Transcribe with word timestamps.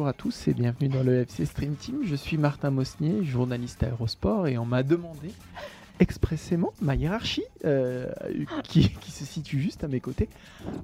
Bonjour 0.00 0.08
à 0.08 0.14
tous 0.14 0.48
et 0.48 0.54
bienvenue 0.54 0.88
dans 0.88 1.02
le 1.02 1.20
FC 1.20 1.44
Stream 1.44 1.74
Team. 1.74 2.00
Je 2.06 2.14
suis 2.16 2.38
Martin 2.38 2.70
Mosnier, 2.70 3.22
journaliste 3.22 3.82
aérosport 3.82 4.46
et 4.46 4.56
on 4.56 4.64
m'a 4.64 4.82
demandé 4.82 5.30
expressément, 5.98 6.72
ma 6.80 6.94
hiérarchie, 6.94 7.44
euh, 7.66 8.10
qui, 8.64 8.88
qui 8.88 9.10
se 9.10 9.26
situe 9.26 9.60
juste 9.60 9.84
à 9.84 9.88
mes 9.88 10.00
côtés, 10.00 10.30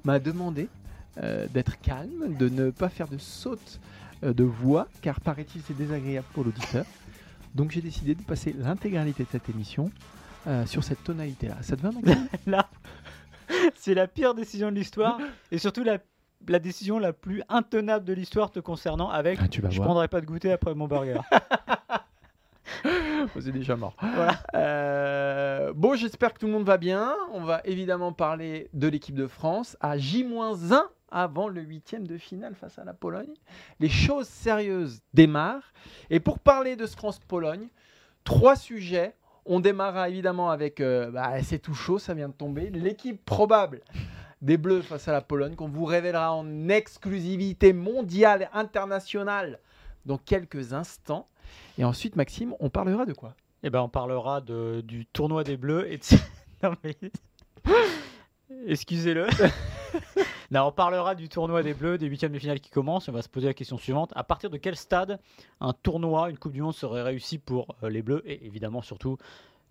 m'a 0.03 0.19
demandé 0.19 0.69
euh, 1.17 1.47
d'être 1.47 1.81
calme, 1.81 2.35
de 2.37 2.47
ne 2.47 2.69
pas 2.69 2.89
faire 2.89 3.07
de 3.07 3.17
saute 3.17 3.79
euh, 4.23 4.33
de 4.33 4.43
voix, 4.43 4.87
car 5.01 5.19
paraît-il 5.19 5.63
c'est 5.63 5.75
désagréable 5.75 6.27
pour 6.35 6.43
l'auditeur. 6.43 6.85
Donc 7.55 7.71
j'ai 7.71 7.81
décidé 7.81 8.13
de 8.13 8.21
passer 8.21 8.53
l'intégralité 8.55 9.23
de 9.23 9.29
cette 9.31 9.49
émission 9.49 9.89
sur 10.67 10.83
cette 10.83 11.03
tonalité-là. 11.03 11.57
Ça 11.61 11.75
te 11.75 11.81
va, 11.81 11.89
Là, 12.45 12.69
c'est 13.73 13.95
la 13.95 14.05
pire 14.05 14.35
décision 14.35 14.69
de 14.69 14.75
l'histoire 14.75 15.19
et 15.51 15.57
surtout 15.57 15.83
la, 15.83 15.97
la 16.47 16.59
décision 16.59 16.99
la 16.99 17.13
plus 17.13 17.41
intenable 17.49 18.05
de 18.05 18.13
l'histoire 18.13 18.51
te 18.51 18.59
concernant 18.59 19.09
avec 19.09 19.39
Ah, 19.41 19.47
tu 19.47 19.61
vas 19.61 19.69
je 19.69 19.77
voir. 19.77 19.87
prendrai 19.87 20.07
pas 20.07 20.21
de 20.21 20.25
goûter 20.25 20.51
après 20.51 20.73
mon 20.75 20.87
burger. 20.87 21.19
Oh, 23.35 23.39
c'est 23.41 23.51
déjà 23.51 23.75
mort. 23.75 23.95
Euh, 24.53 25.73
bon, 25.75 25.95
j'espère 25.95 26.33
que 26.33 26.39
tout 26.39 26.45
le 26.45 26.51
monde 26.51 26.65
va 26.65 26.77
bien. 26.77 27.13
On 27.33 27.41
va 27.41 27.61
évidemment 27.65 28.13
parler 28.13 28.69
de 28.73 28.87
l'équipe 28.87 29.15
de 29.15 29.27
France 29.27 29.75
à 29.81 29.97
J-1 29.97 30.81
avant 31.09 31.47
le 31.47 31.61
huitième 31.61 32.05
de 32.05 32.17
finale 32.17 32.55
face 32.55 32.77
à 32.77 32.83
la 32.83 32.93
Pologne. 32.93 33.33
Les 33.79 33.89
choses 33.89 34.27
sérieuses 34.27 35.01
démarrent. 35.13 35.73
Et 36.09 36.19
pour 36.19 36.39
parler 36.39 36.75
de 36.75 36.85
ce 36.85 36.95
France-Pologne, 36.95 37.67
trois 38.23 38.55
sujets. 38.55 39.15
On 39.45 39.61
démarrera 39.61 40.09
évidemment 40.09 40.49
avec, 40.49 40.81
euh, 40.81 41.09
bah, 41.09 41.41
c'est 41.41 41.59
tout 41.59 41.73
chaud, 41.73 41.99
ça 41.99 42.13
vient 42.13 42.27
de 42.27 42.33
tomber, 42.33 42.69
l'équipe 42.69 43.23
probable 43.23 43.79
des 44.41 44.57
Bleus 44.57 44.81
face 44.81 45.07
à 45.07 45.11
la 45.11 45.21
Pologne 45.21 45.55
qu'on 45.55 45.67
vous 45.67 45.85
révélera 45.85 46.33
en 46.33 46.69
exclusivité 46.69 47.73
mondiale 47.73 48.43
et 48.43 48.57
internationale 48.57 49.59
dans 50.05 50.17
quelques 50.17 50.73
instants. 50.73 51.27
Et 51.77 51.83
ensuite, 51.83 52.15
Maxime, 52.15 52.53
on 52.59 52.69
parlera 52.69 53.05
de 53.05 53.13
quoi? 53.13 53.35
Et 53.63 53.69
ben 53.69 53.81
on 53.81 53.89
parlera 53.89 54.41
de, 54.41 54.81
du 54.81 55.05
tournoi 55.05 55.43
des 55.43 55.57
Bleus 55.57 55.91
et 55.91 55.97
de... 55.97 56.03
non 56.63 56.75
mais 56.83 56.95
excusez-le. 58.67 59.27
non, 60.51 60.67
on 60.67 60.71
parlera 60.71 61.15
du 61.15 61.27
tournoi 61.29 61.63
des 61.63 61.73
Bleus, 61.73 61.97
des 61.97 62.07
huitièmes 62.07 62.31
de 62.31 62.39
finale 62.39 62.59
qui 62.59 62.69
commencent. 62.69 63.09
On 63.09 63.13
va 63.13 63.21
se 63.21 63.29
poser 63.29 63.47
la 63.47 63.53
question 63.53 63.77
suivante 63.77 64.11
à 64.15 64.23
partir 64.23 64.49
de 64.49 64.57
quel 64.57 64.75
stade 64.75 65.19
un 65.59 65.73
tournoi, 65.73 66.29
une 66.29 66.37
Coupe 66.37 66.53
du 66.53 66.61
Monde 66.61 66.75
serait 66.75 67.01
réussi 67.01 67.39
pour 67.39 67.75
euh, 67.83 67.89
les 67.89 68.01
Bleus 68.01 68.21
et 68.25 68.45
évidemment 68.45 68.81
surtout 68.81 69.17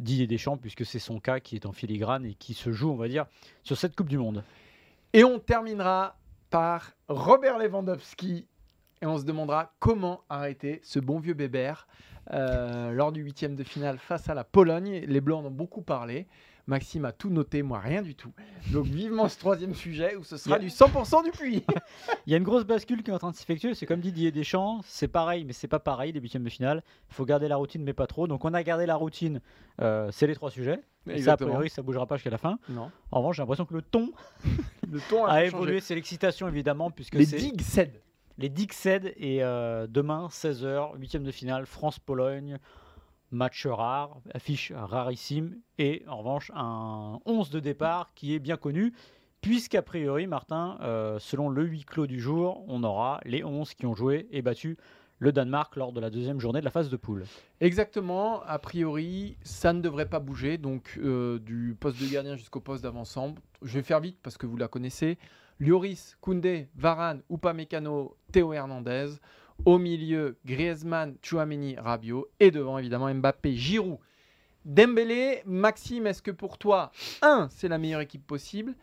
Didier 0.00 0.26
Deschamps 0.26 0.56
puisque 0.56 0.84
c'est 0.84 0.98
son 0.98 1.20
cas 1.20 1.40
qui 1.40 1.56
est 1.56 1.66
en 1.66 1.72
filigrane 1.72 2.24
et 2.24 2.34
qui 2.34 2.54
se 2.54 2.72
joue, 2.72 2.90
on 2.90 2.96
va 2.96 3.08
dire, 3.08 3.26
sur 3.62 3.76
cette 3.76 3.96
Coupe 3.96 4.08
du 4.08 4.18
Monde. 4.18 4.44
Et 5.12 5.24
on 5.24 5.38
terminera 5.38 6.16
par 6.50 6.92
Robert 7.08 7.58
Lewandowski. 7.58 8.46
Et 9.02 9.06
on 9.06 9.18
se 9.18 9.24
demandera 9.24 9.74
comment 9.78 10.22
arrêter 10.28 10.80
ce 10.82 10.98
bon 10.98 11.18
vieux 11.18 11.34
bébert 11.34 11.86
euh, 12.32 12.92
lors 12.92 13.12
du 13.12 13.20
huitième 13.20 13.54
de 13.54 13.62
finale 13.62 13.98
face 13.98 14.28
à 14.28 14.34
la 14.34 14.44
Pologne. 14.44 15.04
Les 15.06 15.20
Bleus 15.20 15.34
en 15.34 15.44
ont 15.44 15.50
beaucoup 15.50 15.82
parlé. 15.82 16.26
Maxime 16.66 17.04
a 17.04 17.12
tout 17.12 17.30
noté, 17.30 17.62
moi 17.62 17.78
rien 17.78 18.02
du 18.02 18.16
tout. 18.16 18.32
Donc 18.72 18.86
vivement 18.86 19.28
ce 19.28 19.38
troisième 19.38 19.74
sujet 19.74 20.16
où 20.16 20.24
ce 20.24 20.36
sera 20.36 20.58
du 20.58 20.66
100% 20.66 21.24
du 21.24 21.30
puits. 21.30 21.64
Il 22.26 22.32
y 22.32 22.34
a 22.34 22.38
une 22.38 22.44
grosse 22.44 22.64
bascule 22.64 23.04
qui 23.04 23.10
est 23.10 23.14
en 23.14 23.18
train 23.18 23.30
de 23.30 23.36
s'effectuer. 23.36 23.74
C'est 23.74 23.86
comme 23.86 24.00
Didier 24.00 24.32
Deschamps, 24.32 24.80
c'est 24.84 25.06
pareil, 25.06 25.44
mais 25.44 25.52
c'est 25.52 25.68
pas 25.68 25.78
pareil 25.78 26.10
les 26.10 26.20
huitièmes 26.20 26.42
de 26.42 26.50
finale. 26.50 26.82
Il 27.10 27.14
faut 27.14 27.24
garder 27.24 27.46
la 27.46 27.54
routine, 27.56 27.84
mais 27.84 27.92
pas 27.92 28.08
trop. 28.08 28.26
Donc 28.26 28.44
on 28.44 28.52
a 28.52 28.62
gardé 28.64 28.84
la 28.84 28.96
routine. 28.96 29.40
euh, 29.80 30.08
c'est 30.10 30.26
les 30.26 30.34
trois 30.34 30.50
sujets. 30.50 30.80
Et 31.08 31.22
ça, 31.22 31.34
a 31.34 31.36
priori, 31.36 31.70
ça 31.70 31.82
bougera 31.82 32.06
pas 32.06 32.16
jusqu'à 32.16 32.30
la 32.30 32.38
fin. 32.38 32.58
Non. 32.68 32.90
En 33.12 33.18
revanche, 33.18 33.36
j'ai 33.36 33.42
l'impression 33.42 33.64
que 33.64 33.74
le 33.74 33.82
ton 33.82 34.10
Le 34.90 34.98
ton 35.08 35.24
a, 35.24 35.44
évolué. 35.44 35.80
C'est 35.80 35.94
l'excitation 35.94 36.48
évidemment, 36.48 36.90
puisque 36.90 37.14
Les 37.14 37.26
digues 37.26 37.60
cèdent. 37.60 38.00
les 38.38 38.48
digues 38.48 38.72
cèdent. 38.72 39.14
Et 39.16 39.44
euh, 39.44 39.86
demain, 39.86 40.26
16h, 40.32 40.98
huitième 40.98 41.22
de 41.22 41.30
finale, 41.30 41.64
France-Pologne. 41.66 42.58
Match 43.30 43.66
rare, 43.66 44.20
affiche 44.32 44.72
rarissime. 44.74 45.58
Et 45.78 46.04
en 46.08 46.18
revanche, 46.18 46.50
un 46.54 47.18
11 47.26 47.50
de 47.50 47.60
départ 47.60 48.14
qui 48.14 48.34
est 48.34 48.38
bien 48.38 48.56
connu. 48.56 48.92
Puisqu'a 49.40 49.82
priori, 49.82 50.26
Martin, 50.26 50.78
euh, 50.80 51.18
selon 51.18 51.48
le 51.48 51.64
huis 51.64 51.84
clos 51.84 52.06
du 52.06 52.20
jour, 52.20 52.64
on 52.68 52.82
aura 52.82 53.20
les 53.24 53.44
11 53.44 53.74
qui 53.74 53.86
ont 53.86 53.94
joué 53.94 54.26
et 54.30 54.42
battu 54.42 54.76
le 55.18 55.32
Danemark 55.32 55.76
lors 55.76 55.92
de 55.92 56.00
la 56.00 56.10
deuxième 56.10 56.40
journée 56.40 56.60
de 56.60 56.64
la 56.64 56.70
phase 56.70 56.90
de 56.90 56.96
poule. 56.96 57.24
Exactement, 57.60 58.42
a 58.42 58.58
priori, 58.58 59.38
ça 59.42 59.72
ne 59.72 59.80
devrait 59.80 60.08
pas 60.08 60.18
bouger, 60.18 60.58
donc 60.58 60.98
euh, 60.98 61.38
du 61.38 61.76
poste 61.78 62.00
de 62.00 62.06
gardien 62.06 62.36
jusqu'au 62.36 62.60
poste 62.60 62.82
d'avant-centre. 62.82 63.40
Je 63.62 63.74
vais 63.74 63.82
faire 63.82 64.00
vite 64.00 64.18
parce 64.22 64.36
que 64.36 64.46
vous 64.46 64.56
la 64.56 64.68
connaissez. 64.68 65.18
Lloris, 65.58 66.16
Koundé, 66.20 66.68
Varane, 66.76 67.22
Upamecano, 67.30 68.16
Théo 68.30 68.52
Hernandez. 68.52 69.12
Au 69.64 69.78
milieu, 69.78 70.36
Griezmann, 70.44 71.16
Chouameni, 71.22 71.76
Rabiot. 71.76 72.28
Et 72.40 72.50
devant, 72.50 72.78
évidemment, 72.78 73.12
Mbappé, 73.12 73.54
Giroud, 73.56 73.98
Dembélé. 74.64 75.42
Maxime, 75.46 76.06
est-ce 76.06 76.22
que 76.22 76.30
pour 76.30 76.58
toi, 76.58 76.92
un, 77.22 77.48
c'est 77.50 77.68
la 77.68 77.78
meilleure 77.78 78.00
équipe 78.00 78.26
possible? 78.26 78.74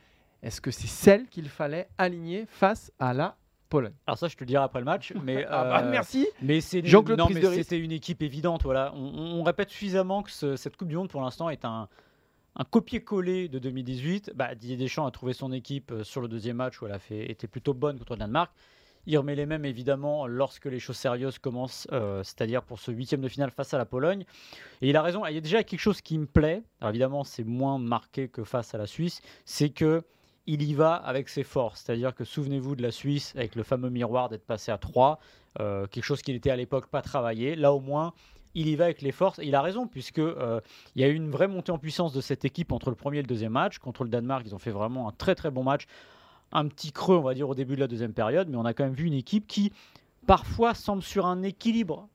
Est-ce 0.42 0.60
que 0.62 0.72
c'est 0.72 0.88
celle 0.88 1.28
qu'il 1.28 1.48
fallait 1.48 1.88
aligner 1.98 2.46
face 2.48 2.92
à 3.00 3.14
la 3.14 3.38
Pologne? 3.70 3.94
Alors 4.08 4.18
ça, 4.18 4.28
je 4.28 4.36
te 4.36 4.42
le 4.42 4.48
dirai 4.48 4.64
après 4.64 4.80
le 4.80 4.86
match, 4.86 5.14
mais 5.24 5.46
Ah 5.50 5.64
bah, 5.64 5.84
euh, 5.86 5.92
merci 5.92 6.28
Mais 6.42 6.60
c'est 6.60 6.86
Jean-Claude 6.86 7.18
non, 7.18 7.30
mais 7.30 7.42
c'était 7.56 7.80
une 7.80 7.92
équipe 7.94 8.22
évidente. 8.22 8.64
Voilà, 8.64 8.94
on, 8.94 9.42
répète 9.44 9.70
suffisamment 9.70 10.22
que 10.22 10.32
ce- 10.32 10.56
cette 10.58 10.76
Coupe 10.76 10.90
du 10.90 10.98
Monde 10.98 11.10
pour 11.10 11.22
l'instant 11.22 11.50
est 11.50 11.64
un, 11.64 11.88
un 12.58 12.64
copier-coller 12.66 13.48
de 13.48 13.58
2018. 13.60 14.34
Bah, 14.36 14.54
Didier 14.54 14.76
Deschamps 14.76 15.06
a 15.06 15.12
trouvé 15.12 15.32
son 15.32 15.54
équipe 15.54 15.92
euh, 15.92 16.04
sur 16.04 16.20
le 16.20 16.28
deuxième 16.28 16.58
match 16.58 16.82
où 16.82 16.86
elle 16.88 16.92
a 16.92 17.00
fait, 17.00 17.32
était 17.32 17.48
plutôt 17.48 17.74
bonne 17.74 17.98
contre 17.98 18.14
le 18.14 18.20
Danemark. 18.20 18.52
Il 19.06 19.18
remet 19.18 19.36
les 19.36 19.46
mêmes 19.46 19.66
évidemment 19.66 20.28
lorsque 20.28 20.66
les 20.66 20.80
choses 20.80 20.98
sérieuses 20.98 21.38
commencent, 21.38 21.88
euh, 21.92 22.24
c'est-à-dire 22.24 22.64
pour 22.64 22.80
ce 22.80 22.92
huitième 22.92 23.22
de 23.22 23.28
finale 23.28 23.52
face 23.52 23.74
à 23.74 23.78
la 23.78 23.86
Pologne. 23.86 24.26
Et 24.82 24.90
il 24.90 24.96
a 24.96 25.02
raison. 25.02 25.26
Il 25.26 25.34
y 25.34 25.38
a 25.38 25.42
déjà 25.42 25.64
quelque 25.64 25.80
chose 25.80 26.02
qui 26.02 26.18
me 26.18 26.26
plaît. 26.26 26.64
Alors 26.80 26.92
évidemment, 26.92 27.24
c'est 27.24 27.44
moins 27.44 27.78
marqué 27.78 28.30
que 28.30 28.44
face 28.44 28.74
à 28.74 28.78
la 28.78 28.88
Suisse. 28.88 29.22
C'est 29.46 29.70
que 29.70 30.04
il 30.46 30.62
y 30.62 30.74
va 30.74 30.96
avec 30.96 31.30
ses 31.30 31.44
forces. 31.44 31.84
C'est-à-dire 31.84 32.14
que 32.14 32.24
souvenez-vous 32.24 32.76
de 32.76 32.82
la 32.82 32.92
Suisse 32.92 33.34
avec 33.36 33.56
le 33.56 33.64
fameux 33.64 33.90
miroir 33.90 34.30
d'être 34.30 34.46
passé 34.46 34.72
à 34.72 34.78
3, 34.78 35.20
euh, 35.60 35.88
quelque 35.88 36.04
chose 36.04 36.22
qui 36.22 36.34
n'était 36.34 36.50
à 36.50 36.56
l'époque 36.56 36.88
pas 36.88 37.02
travaillé. 37.02 37.56
Là 37.56 37.74
au 37.74 37.80
moins, 37.80 38.14
il 38.56 38.68
y 38.68 38.76
va 38.76 38.86
avec 38.86 39.02
les 39.02 39.12
forces. 39.12 39.40
Et 39.40 39.46
il 39.46 39.56
a 39.56 39.62
raison, 39.62 39.88
puisque 39.88 40.20
euh, 40.20 40.60
il 40.96 41.02
y 41.02 41.06
a 41.06 41.08
eu 41.08 41.16
une 41.16 41.30
vraie 41.30 41.48
montée 41.48 41.72
en 41.72 41.78
puissance 41.78 42.14
de 42.14 42.22
cette 42.22 42.46
équipe 42.46 42.72
entre 42.72 42.90
le 42.90 42.96
premier 42.96 43.20
et 43.20 43.22
le 43.22 43.28
deuxième 43.28 43.54
match. 43.54 43.80
Contre 43.80 44.04
le 44.04 44.10
Danemark, 44.10 44.44
ils 44.46 44.56
ont 44.56 44.60
fait 44.60 44.72
vraiment 44.72 45.08
un 45.08 45.12
très 45.12 45.36
très 45.36 45.52
bon 45.52 45.64
match. 45.64 45.86
Un 46.54 46.68
petit 46.68 46.92
creux, 46.92 47.18
on 47.18 47.24
va 47.24 47.34
dire, 47.34 47.50
au 47.50 47.56
début 47.56 47.76
de 47.76 47.82
la 47.82 47.88
deuxième 47.88 48.14
période, 48.14 48.48
mais 48.48 48.58
on 48.58 48.66
a 48.66 48.74
quand 48.74 48.86
même 48.86 48.94
vu 48.94 49.06
une 49.06 49.14
équipe 49.14 49.48
qui 49.48 49.74
parfois 50.26 50.74
semble 50.74 51.04
sur 51.04 51.26
un 51.26 51.44
équilibre 51.44 52.08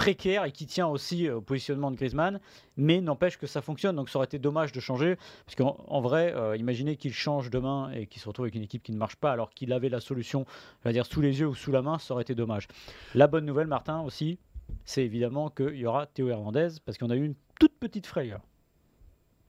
précaire 0.00 0.44
et 0.44 0.52
qui 0.52 0.66
tient 0.66 0.86
aussi 0.86 1.28
euh, 1.28 1.36
au 1.36 1.40
positionnement 1.42 1.90
de 1.90 1.96
Griezmann, 1.96 2.40
mais 2.76 3.00
n'empêche 3.00 3.36
que 3.36 3.46
ça 3.46 3.60
fonctionne. 3.60 3.96
Donc 3.96 4.08
ça 4.08 4.18
aurait 4.18 4.24
été 4.24 4.38
dommage 4.38 4.72
de 4.72 4.80
changer, 4.80 5.16
parce 5.44 5.56
qu'en 5.56 5.76
en 5.86 6.00
vrai, 6.00 6.34
euh, 6.34 6.56
imaginez 6.56 6.96
qu'il 6.96 7.12
change 7.12 7.50
demain 7.50 7.90
et 7.92 8.06
qu'il 8.06 8.20
se 8.22 8.26
retrouve 8.26 8.44
avec 8.44 8.54
une 8.54 8.62
équipe 8.62 8.82
qui 8.82 8.92
ne 8.92 8.96
marche 8.96 9.16
pas 9.16 9.30
alors 9.30 9.50
qu'il 9.50 9.72
avait 9.72 9.90
la 9.90 10.00
solution, 10.00 10.40
on 10.40 10.88
va 10.88 10.92
dire 10.92 11.04
sous 11.04 11.20
les 11.20 11.40
yeux 11.40 11.48
ou 11.48 11.54
sous 11.54 11.70
la 11.70 11.82
main, 11.82 11.98
ça 11.98 12.14
aurait 12.14 12.22
été 12.22 12.34
dommage. 12.34 12.66
La 13.14 13.26
bonne 13.26 13.44
nouvelle, 13.44 13.66
Martin, 13.66 14.00
aussi, 14.00 14.38
c'est 14.84 15.04
évidemment 15.04 15.50
qu'il 15.50 15.76
y 15.76 15.86
aura 15.86 16.06
Théo 16.06 16.28
Hernandez, 16.28 16.68
parce 16.84 16.96
qu'on 16.96 17.10
a 17.10 17.16
eu 17.16 17.24
une 17.24 17.34
toute 17.58 17.78
petite 17.78 18.06
frayeur. 18.06 18.40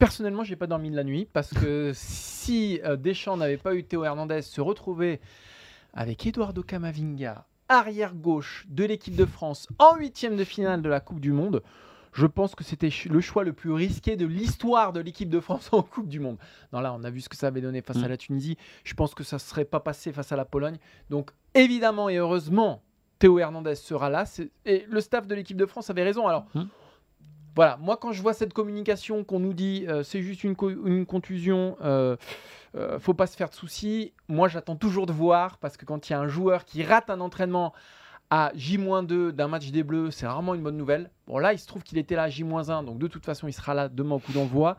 Personnellement, 0.06 0.42
j'ai 0.42 0.56
pas 0.56 0.66
dormi 0.66 0.90
de 0.90 0.96
la 0.96 1.04
nuit 1.04 1.28
parce 1.32 1.50
que 1.54 1.92
si 1.94 2.80
euh, 2.84 2.96
Deschamps 2.96 3.36
n'avait 3.36 3.56
pas 3.56 3.74
eu 3.74 3.84
Théo 3.84 4.04
Hernandez 4.04 4.42
se 4.42 4.60
retrouver 4.60 5.20
avec 5.94 6.26
Eduardo 6.26 6.62
Camavinga, 6.64 7.46
arrière 7.68 8.14
gauche 8.14 8.66
de 8.68 8.84
l'équipe 8.84 9.14
de 9.14 9.24
France 9.24 9.68
en 9.78 9.94
huitième 9.96 10.36
de 10.36 10.42
finale 10.44 10.82
de 10.82 10.88
la 10.88 10.98
Coupe 11.00 11.20
du 11.20 11.30
Monde, 11.30 11.62
je 12.12 12.26
pense 12.26 12.54
que 12.56 12.64
c'était 12.64 12.90
le 13.08 13.20
choix 13.20 13.44
le 13.44 13.52
plus 13.52 13.70
risqué 13.72 14.16
de 14.16 14.26
l'histoire 14.26 14.92
de 14.92 14.98
l'équipe 15.00 15.28
de 15.30 15.38
France 15.40 15.68
en 15.72 15.82
Coupe 15.82 16.08
du 16.08 16.18
Monde. 16.18 16.36
Non, 16.72 16.80
là, 16.80 16.92
on 16.92 17.04
a 17.04 17.10
vu 17.10 17.20
ce 17.20 17.28
que 17.28 17.36
ça 17.36 17.46
avait 17.46 17.60
donné 17.60 17.80
face 17.80 17.98
Mm. 17.98 18.04
à 18.04 18.08
la 18.08 18.16
Tunisie. 18.16 18.56
Je 18.84 18.94
pense 18.94 19.14
que 19.14 19.22
ça 19.22 19.36
ne 19.36 19.40
serait 19.40 19.64
pas 19.64 19.78
passé 19.80 20.12
face 20.12 20.32
à 20.32 20.36
la 20.36 20.44
Pologne. 20.44 20.78
Donc, 21.10 21.30
évidemment 21.54 22.08
et 22.08 22.16
heureusement, 22.16 22.82
Théo 23.20 23.38
Hernandez 23.38 23.76
sera 23.76 24.10
là. 24.10 24.24
Et 24.66 24.84
le 24.90 25.00
staff 25.00 25.26
de 25.28 25.34
l'équipe 25.36 25.56
de 25.56 25.64
France 25.66 25.88
avait 25.90 26.02
raison. 26.02 26.26
Alors, 26.26 26.46
Mm. 26.54 26.62
Voilà, 27.54 27.76
moi 27.78 27.96
quand 27.96 28.12
je 28.12 28.22
vois 28.22 28.32
cette 28.32 28.52
communication 28.52 29.24
qu'on 29.24 29.40
nous 29.40 29.52
dit 29.54 29.84
euh, 29.88 30.02
c'est 30.02 30.22
juste 30.22 30.44
une, 30.44 30.56
co- 30.56 30.70
une 30.70 31.04
contusion, 31.06 31.76
euh, 31.82 32.16
euh, 32.76 32.98
faut 32.98 33.14
pas 33.14 33.26
se 33.26 33.36
faire 33.36 33.50
de 33.50 33.54
soucis, 33.54 34.12
moi 34.28 34.48
j'attends 34.48 34.76
toujours 34.76 35.06
de 35.06 35.12
voir 35.12 35.58
parce 35.58 35.76
que 35.76 35.84
quand 35.84 36.08
il 36.08 36.12
y 36.12 36.16
a 36.16 36.20
un 36.20 36.28
joueur 36.28 36.64
qui 36.64 36.82
rate 36.82 37.10
un 37.10 37.20
entraînement 37.20 37.72
à 38.30 38.50
J-2 38.54 39.32
d'un 39.32 39.48
match 39.48 39.70
des 39.70 39.82
Bleus, 39.82 40.10
c'est 40.10 40.26
rarement 40.26 40.54
une 40.54 40.62
bonne 40.62 40.78
nouvelle. 40.78 41.10
Bon 41.26 41.36
là, 41.36 41.52
il 41.52 41.58
se 41.58 41.66
trouve 41.66 41.82
qu'il 41.82 41.98
était 41.98 42.14
là 42.16 42.22
à 42.22 42.28
J-1, 42.30 42.82
donc 42.86 42.98
de 42.98 43.06
toute 43.06 43.26
façon 43.26 43.46
il 43.46 43.52
sera 43.52 43.74
là 43.74 43.90
demain 43.90 44.14
au 44.14 44.18
coup 44.20 44.32
d'envoi. 44.32 44.78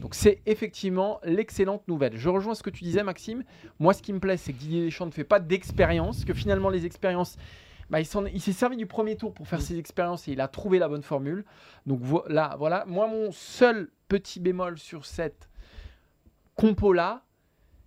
Donc 0.00 0.14
c'est 0.14 0.40
effectivement 0.46 1.18
l'excellente 1.24 1.86
nouvelle. 1.88 2.16
Je 2.16 2.28
rejoins 2.28 2.54
ce 2.54 2.62
que 2.62 2.70
tu 2.70 2.84
disais 2.84 3.02
Maxime. 3.02 3.42
Moi 3.80 3.92
ce 3.92 4.02
qui 4.02 4.12
me 4.12 4.20
plaît 4.20 4.36
c'est 4.36 4.52
que 4.52 4.58
Didier 4.58 4.84
Deschamps 4.84 5.06
ne 5.06 5.10
fait 5.10 5.24
pas 5.24 5.40
d'expérience, 5.40 6.24
que 6.24 6.34
finalement 6.34 6.68
les 6.70 6.86
expériences 6.86 7.36
bah, 7.90 8.00
il 8.00 8.40
s'est 8.40 8.52
servi 8.52 8.76
du 8.76 8.86
premier 8.86 9.16
tour 9.16 9.34
pour 9.34 9.46
faire 9.46 9.60
ses 9.60 9.78
expériences 9.78 10.28
et 10.28 10.32
il 10.32 10.40
a 10.40 10.48
trouvé 10.48 10.78
la 10.78 10.88
bonne 10.88 11.02
formule. 11.02 11.44
Donc 11.86 12.00
voilà, 12.00 12.56
voilà. 12.58 12.84
Moi, 12.86 13.06
mon 13.06 13.32
seul 13.32 13.90
petit 14.08 14.40
bémol 14.40 14.78
sur 14.78 15.06
cette 15.06 15.48
compo-là, 16.56 17.24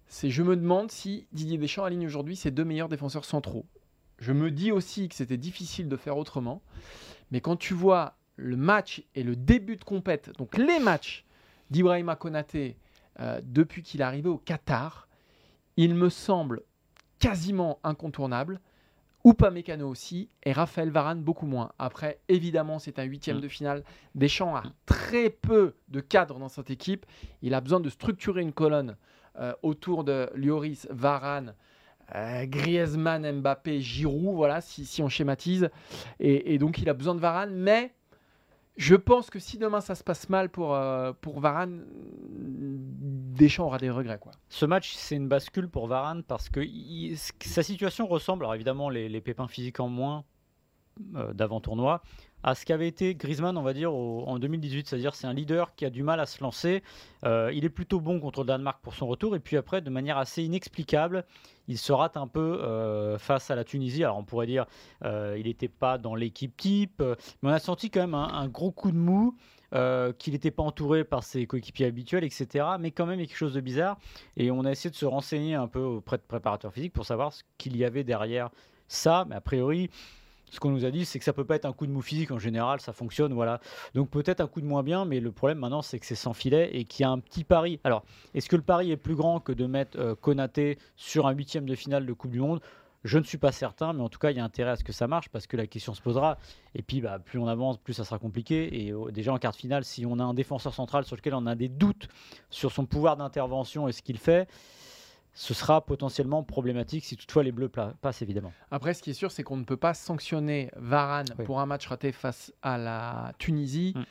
c'est 0.07 0.29
je 0.29 0.43
me 0.43 0.55
demande 0.55 0.91
si 0.91 1.27
Didier 1.31 1.57
Deschamps 1.57 1.83
aligne 1.83 2.05
aujourd'hui 2.05 2.35
ses 2.35 2.51
deux 2.51 2.65
meilleurs 2.65 2.89
défenseurs 2.89 3.25
centraux. 3.25 3.65
Je 4.19 4.31
me 4.31 4.51
dis 4.51 4.71
aussi 4.71 5.09
que 5.09 5.15
c'était 5.15 5.37
difficile 5.37 5.89
de 5.89 5.97
faire 5.97 6.17
autrement. 6.17 6.61
Mais 7.31 7.41
quand 7.41 7.55
tu 7.55 7.73
vois 7.73 8.15
le 8.35 8.55
match 8.55 9.03
et 9.15 9.23
le 9.23 9.35
début 9.35 9.75
de 9.75 9.83
compète, 9.83 10.31
donc 10.37 10.57
les 10.57 10.79
matchs 10.79 11.25
d'Ibrahima 11.69 12.15
Konaté 12.15 12.77
euh, 13.19 13.41
depuis 13.43 13.81
qu'il 13.81 14.01
est 14.01 14.03
arrivé 14.03 14.29
au 14.29 14.37
Qatar, 14.37 15.07
il 15.77 15.95
me 15.95 16.09
semble 16.09 16.61
quasiment 17.19 17.79
incontournable. 17.83 18.59
Upamecano 19.25 19.89
aussi 19.89 20.29
et 20.43 20.51
Raphaël 20.51 20.91
Varane 20.91 21.21
beaucoup 21.21 21.47
moins. 21.47 21.71
Après, 21.79 22.19
évidemment, 22.29 22.77
c'est 22.77 22.99
un 22.99 23.03
huitième 23.03 23.37
Mm. 23.37 23.41
de 23.41 23.47
finale. 23.47 23.83
Deschamps 24.13 24.55
a 24.55 24.63
très 24.85 25.31
peu 25.31 25.73
de 25.87 25.99
cadres 25.99 26.37
dans 26.37 26.47
cette 26.49 26.69
équipe. 26.69 27.05
Il 27.41 27.53
a 27.55 27.61
besoin 27.61 27.79
de 27.79 27.89
structurer 27.89 28.41
une 28.41 28.53
colonne 28.53 28.95
euh, 29.39 29.53
autour 29.63 30.03
de 30.03 30.29
Lloris, 30.35 30.87
Varane, 30.91 31.55
euh, 32.13 32.45
Griezmann, 32.45 33.39
Mbappé, 33.39 33.81
Giroud, 33.81 34.35
voilà, 34.35 34.61
si, 34.61 34.85
si 34.85 35.01
on 35.01 35.09
schématise. 35.09 35.69
Et, 36.19 36.53
et 36.53 36.59
donc, 36.59 36.77
il 36.77 36.87
a 36.87 36.93
besoin 36.93 37.15
de 37.15 37.19
Varane. 37.19 37.51
Mais 37.55 37.94
je 38.77 38.95
pense 38.95 39.29
que 39.29 39.39
si 39.39 39.57
demain 39.57 39.81
ça 39.81 39.95
se 39.95 40.03
passe 40.03 40.29
mal 40.29 40.49
pour, 40.49 40.75
euh, 40.75 41.13
pour 41.21 41.39
Varane, 41.39 41.85
Deschamps 43.35 43.65
aura 43.65 43.77
des 43.77 43.89
regrets. 43.89 44.19
Quoi. 44.19 44.33
Ce 44.49 44.65
match, 44.65 44.93
c'est 44.95 45.15
une 45.15 45.27
bascule 45.27 45.69
pour 45.69 45.87
Varane 45.87 46.23
parce 46.23 46.49
que 46.49 46.61
sa 47.41 47.63
situation 47.63 48.07
ressemble, 48.07 48.43
alors 48.43 48.55
évidemment 48.55 48.89
les, 48.89 49.21
pépins 49.21 49.47
physiques 49.47 49.79
en 49.79 49.89
moins 49.89 50.23
d'avant-tournoi, 50.97 52.01
à 52.45 52.53
ce 52.53 52.63
qu'avait 52.63 52.87
été 52.87 53.15
Griezmann, 53.15 53.57
on 53.57 53.63
va 53.63 53.73
dire, 53.73 53.91
en 53.91 54.37
2018. 54.37 54.87
C'est-à-dire 54.87 55.15
c'est 55.15 55.25
un 55.25 55.33
leader 55.33 55.73
qui 55.75 55.83
a 55.83 55.89
du 55.89 56.03
mal 56.03 56.19
à 56.19 56.27
se 56.27 56.43
lancer. 56.43 56.83
Euh, 57.25 57.51
il 57.51 57.65
est 57.65 57.69
plutôt 57.69 57.99
bon 57.99 58.19
contre 58.19 58.41
le 58.41 58.45
Danemark 58.45 58.79
pour 58.83 58.93
son 58.93 59.07
retour. 59.07 59.35
Et 59.35 59.39
puis 59.39 59.57
après, 59.57 59.81
de 59.81 59.89
manière 59.89 60.19
assez 60.19 60.43
inexplicable, 60.43 61.25
il 61.67 61.79
se 61.79 61.91
rate 61.91 62.17
un 62.17 62.27
peu 62.27 62.61
euh, 62.61 63.17
face 63.17 63.49
à 63.49 63.55
la 63.55 63.63
Tunisie. 63.63 64.03
Alors 64.03 64.17
on 64.17 64.23
pourrait 64.23 64.45
dire 64.45 64.67
euh, 65.03 65.35
il 65.39 65.47
n'était 65.47 65.67
pas 65.67 65.97
dans 65.97 66.13
l'équipe 66.13 66.55
type, 66.55 67.01
euh, 67.01 67.15
mais 67.41 67.49
on 67.49 67.53
a 67.53 67.59
senti 67.59 67.89
quand 67.89 68.01
même 68.01 68.13
un, 68.13 68.47
gros 68.47 68.71
coup 68.71 68.91
de 68.91 68.97
mou. 68.97 69.35
euh, 69.73 70.13
qu'il 70.13 70.33
n'était 70.33 70.51
pas 70.51 70.61
entouré 70.61 71.03
par 71.03 71.23
ses 71.23 71.47
coéquipiers 71.47 71.87
habituels, 71.87 72.23
etc. 72.23 72.63
Mais 72.79 72.91
quand 72.91 73.07
même, 73.07 73.19
il 73.19 73.27
quelque 73.27 73.35
chose 73.35 73.55
de 73.55 73.61
bizarre. 73.61 73.97
Et 74.37 74.51
on 74.51 74.63
a 74.63 74.71
essayé 74.71 74.91
de 74.91 74.95
se 74.95 75.07
renseigner 75.07 75.55
un 75.55 75.67
peu 75.67 75.81
auprès 75.81 76.17
de 76.17 76.21
préparateurs 76.21 76.71
physiques 76.71 76.93
pour 76.93 77.05
savoir 77.05 77.33
ce 77.33 77.41
qu'il 77.57 77.75
y 77.75 77.83
avait 77.83 78.03
derrière 78.03 78.51
ça. 78.87 79.25
Mais 79.27 79.35
a 79.35 79.41
priori, 79.41 79.89
ce 80.49 80.59
qu'on 80.59 80.71
nous 80.71 80.85
a 80.85 80.91
dit, 80.91 81.05
c'est 81.05 81.19
que 81.19 81.25
ça 81.25 81.33
peut 81.33 81.45
pas 81.45 81.55
être 81.55 81.65
un 81.65 81.73
coup 81.73 81.87
de 81.87 81.91
mou 81.91 82.01
physique 82.01 82.31
en 82.31 82.39
général, 82.39 82.79
ça 82.79 82.93
fonctionne, 82.93 83.33
voilà. 83.33 83.59
Donc 83.93 84.09
peut-être 84.09 84.41
un 84.41 84.47
coup 84.47 84.61
de 84.61 84.65
moins 84.65 84.83
bien, 84.83 85.05
mais 85.05 85.19
le 85.19 85.31
problème 85.31 85.59
maintenant, 85.59 85.81
c'est 85.81 85.99
que 85.99 86.05
c'est 86.05 86.15
sans 86.15 86.33
filet 86.33 86.69
et 86.73 86.85
qu'il 86.85 87.03
y 87.03 87.05
a 87.05 87.09
un 87.09 87.19
petit 87.19 87.43
pari. 87.43 87.79
Alors, 87.83 88.03
est-ce 88.33 88.49
que 88.49 88.55
le 88.55 88.61
pari 88.61 88.91
est 88.91 88.97
plus 88.97 89.15
grand 89.15 89.39
que 89.39 89.51
de 89.51 89.65
mettre 89.65 89.99
euh, 89.99 90.15
Konaté 90.15 90.77
sur 90.95 91.27
un 91.27 91.31
huitième 91.31 91.67
de 91.67 91.75
finale 91.75 92.05
de 92.05 92.13
Coupe 92.13 92.31
du 92.31 92.39
Monde? 92.39 92.61
Je 93.03 93.19
ne 93.19 93.23
suis 93.23 93.37
pas 93.37 93.51
certain, 93.51 93.93
mais 93.93 94.01
en 94.01 94.09
tout 94.09 94.17
cas, 94.17 94.31
il 94.31 94.37
y 94.37 94.39
a 94.39 94.43
intérêt 94.43 94.71
à 94.71 94.75
ce 94.75 94.83
que 94.83 94.91
ça 94.91 95.07
marche 95.07 95.29
parce 95.29 95.45
que 95.45 95.55
la 95.55 95.67
question 95.67 95.93
se 95.93 96.01
posera. 96.01 96.39
Et 96.73 96.81
puis, 96.81 97.01
bah, 97.01 97.19
plus 97.19 97.37
on 97.37 97.47
avance, 97.47 97.77
plus 97.77 97.93
ça 97.93 98.03
sera 98.03 98.17
compliqué. 98.17 98.83
Et 98.83 98.91
euh, 98.93 99.11
déjà 99.11 99.31
en 99.31 99.37
quart 99.37 99.51
de 99.51 99.57
finale, 99.57 99.85
si 99.85 100.07
on 100.07 100.17
a 100.17 100.23
un 100.23 100.33
défenseur 100.33 100.73
central 100.73 101.05
sur 101.05 101.15
lequel 101.15 101.35
on 101.35 101.45
a 101.45 101.53
des 101.53 101.69
doutes 101.69 102.07
sur 102.49 102.71
son 102.71 102.87
pouvoir 102.87 103.15
d'intervention 103.15 103.87
et 103.87 103.91
ce 103.91 104.01
qu'il 104.01 104.17
fait, 104.17 104.47
ce 105.37 105.53
sera 105.53 105.85
potentiellement 105.85 106.41
problématique 106.43 107.03
si 107.05 107.17
toutefois 107.17 107.43
les 107.43 107.51
Bleus 107.51 107.69
passent, 108.01 108.21
évidemment. 108.21 108.53
Après, 108.71 108.93
ce 108.93 109.03
qui 109.03 109.09
est 109.11 109.13
sûr, 109.13 109.31
c'est 109.31 109.43
qu'on 109.43 109.57
ne 109.57 109.65
peut 109.65 109.77
pas 109.77 109.93
sanctionner 109.93 110.71
Varane 110.77 111.27
Oui. 111.37 111.45
pour 111.45 111.59
un 111.59 111.65
match 111.65 111.85
raté 111.87 112.11
face 112.13 112.53
à 112.63 112.77
la 112.77 113.33
Tunisie, 113.37 113.93
Mm. 113.95 114.03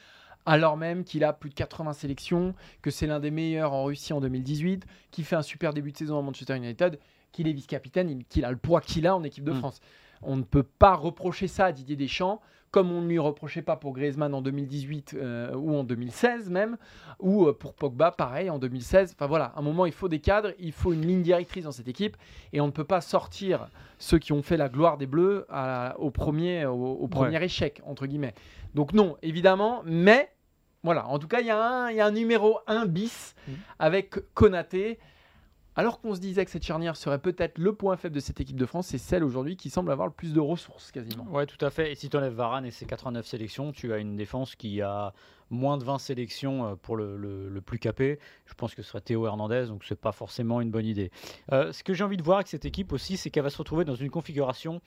alors 0.47 0.77
même 0.77 1.03
qu'il 1.03 1.25
a 1.25 1.33
plus 1.33 1.49
de 1.51 1.55
80 1.55 1.95
sélections, 1.95 2.55
que 2.83 2.91
c'est 2.91 3.07
l'un 3.07 3.21
des 3.21 3.31
meilleurs 3.31 3.73
en 3.73 3.85
Russie 3.85 4.13
en 4.13 4.21
2018, 4.21 4.85
qu'il 5.11 5.25
fait 5.25 5.37
un 5.37 5.43
super 5.43 5.73
début 5.73 5.93
de 5.93 5.97
saison 5.97 6.19
à 6.19 6.23
Manchester 6.23 6.57
United, 6.57 6.99
qu'il 7.33 7.49
est 7.49 7.53
vice-capitaine, 7.53 8.11
il- 8.11 8.25
qu'il 8.27 8.45
a 8.45 8.51
le 8.51 8.57
poids 8.59 8.81
qu'il 8.83 9.07
a 9.07 9.17
en 9.17 9.25
équipe 9.25 9.45
de 9.45 9.53
Mm. 9.53 9.59
France. 9.59 9.81
On 10.27 10.37
ne 10.37 10.43
peut 10.43 10.63
pas 10.63 10.95
reprocher 10.95 11.47
ça 11.49 11.67
à 11.67 11.73
Didier 11.73 11.97
Deschamps, 11.97 12.41
comme 12.71 12.91
on 12.91 13.03
ne 13.03 13.09
lui 13.09 13.21
reprochait 13.21 13.63
pas 13.63 13.77
pour 13.77 13.93
Griezmann 13.93 14.35
en 14.35 14.43
2018 14.43 15.15
euh, 15.15 15.55
ou 15.55 15.77
en 15.77 15.85
2016 15.85 16.51
même, 16.51 16.77
ou 17.21 17.47
euh, 17.47 17.53
pour 17.53 17.73
Pogba, 17.75 18.11
pareil, 18.11 18.51
en 18.51 18.59
2016. 18.59 19.13
Enfin 19.15 19.27
voilà, 19.29 19.47
à 19.55 19.61
un 19.61 19.63
moment, 19.63 19.87
il 19.87 19.93
faut 19.93 20.09
des 20.09 20.19
cadres, 20.19 20.51
il 20.59 20.73
faut 20.73 20.93
une 20.93 21.07
ligne 21.07 21.23
directrice 21.23 21.65
dans 21.65 21.73
cette 21.73 21.87
équipe, 21.87 22.17
et 22.53 22.61
on 22.61 22.67
ne 22.67 22.73
peut 22.73 22.83
pas 22.85 23.01
sortir 23.01 23.69
ceux 23.99 24.19
qui 24.19 24.33
ont 24.33 24.43
fait 24.43 24.57
la 24.57 24.69
gloire 24.69 24.99
des 24.99 25.07
Bleus 25.07 25.47
à- 25.51 25.95
au 26.01 26.11
premier, 26.11 26.67
au, 26.67 26.75
au 26.95 27.07
premier 27.07 27.43
échec, 27.45 27.81
entre 27.87 28.07
guillemets. 28.07 28.35
Donc 28.75 28.93
non, 28.93 29.17
évidemment, 29.23 29.83
mais 29.85 30.31
voilà, 30.83 31.07
en 31.09 31.19
tout 31.21 31.29
cas, 31.29 31.41
il 31.41 31.47
y, 31.47 31.51
a 31.51 31.63
un- 31.65 31.91
il 31.91 31.97
y 31.97 32.01
a 32.01 32.07
un 32.07 32.11
numéro 32.11 32.59
1 32.67 32.87
bis 32.87 33.37
Mhm. 33.47 33.55
avec 33.79 34.17
Konaté. 34.35 34.99
Alors 35.77 36.01
qu'on 36.01 36.15
se 36.15 36.21
disait 36.21 36.45
que 36.45 36.51
cette 36.51 36.65
charnière 36.65 36.97
serait 36.97 37.19
peut-être 37.19 37.59
le 37.59 37.73
point 37.75 37.97
faible 37.97 38.15
de 38.15 38.21
cette 38.21 38.41
équipe 38.41 38.57
de 38.57 38.67
France, 38.67 38.87
c'est 38.89 38.99
celle 38.99 39.25
aujourd'hui 39.25 39.57
qui 39.57 39.71
semble 39.71 39.91
avoir 39.91 40.07
le 40.07 40.13
plus 40.13 40.33
de 40.33 40.39
ressources 40.39 40.93
quasiment. 40.93 41.27
Ouais, 41.31 41.47
tout 41.47 41.63
à 41.65 41.71
fait. 41.71 41.91
Et 41.91 41.95
si 41.97 42.09
tu 42.09 42.17
enlèves 42.17 42.35
Varane 42.35 42.65
et 42.65 42.71
ses 42.71 42.87
89 42.87 43.27
sélections, 43.27 43.73
tu 43.73 43.93
as 43.93 43.99
une 43.99 44.15
défense 44.15 44.55
qui 44.55 44.83
a 44.83 45.13
moins 45.51 45.77
de 45.77 45.85
20 45.85 45.99
sélections 45.99 46.67
euh, 46.67 46.75
pour 46.77 46.97
le, 46.97 47.61
plus 47.65 47.79
capé. 47.79 48.19
Je 48.47 48.55
pense 48.55 48.75
que 48.75 48.83
ce 48.83 48.89
serait 48.89 49.01
Théo 49.01 49.27
Hernandez, 49.27 49.67
donc 49.69 49.85
c'est 49.85 50.01
pas 50.01 50.13
forcément 50.13 50.61
une 50.61 50.71
bonne 50.71 50.87
idée. 50.87 51.11
Euh, 51.53 51.73
ce 51.73 51.83
que 51.83 51.93
j'ai 51.93 52.05
envie 52.05 52.17
de 52.17 52.23
voir 52.23 52.39
avec 52.39 52.49
cette 52.49 52.65
équipe 52.65 52.93
aussi, 52.93 53.17
c'est 53.17 53.31
qu'elle 53.31 53.43
va 53.43 53.51
se 53.51 53.59
retrouver 53.59 53.85
dans 53.85 53.95
une 53.95 54.11
configuration 54.11 54.81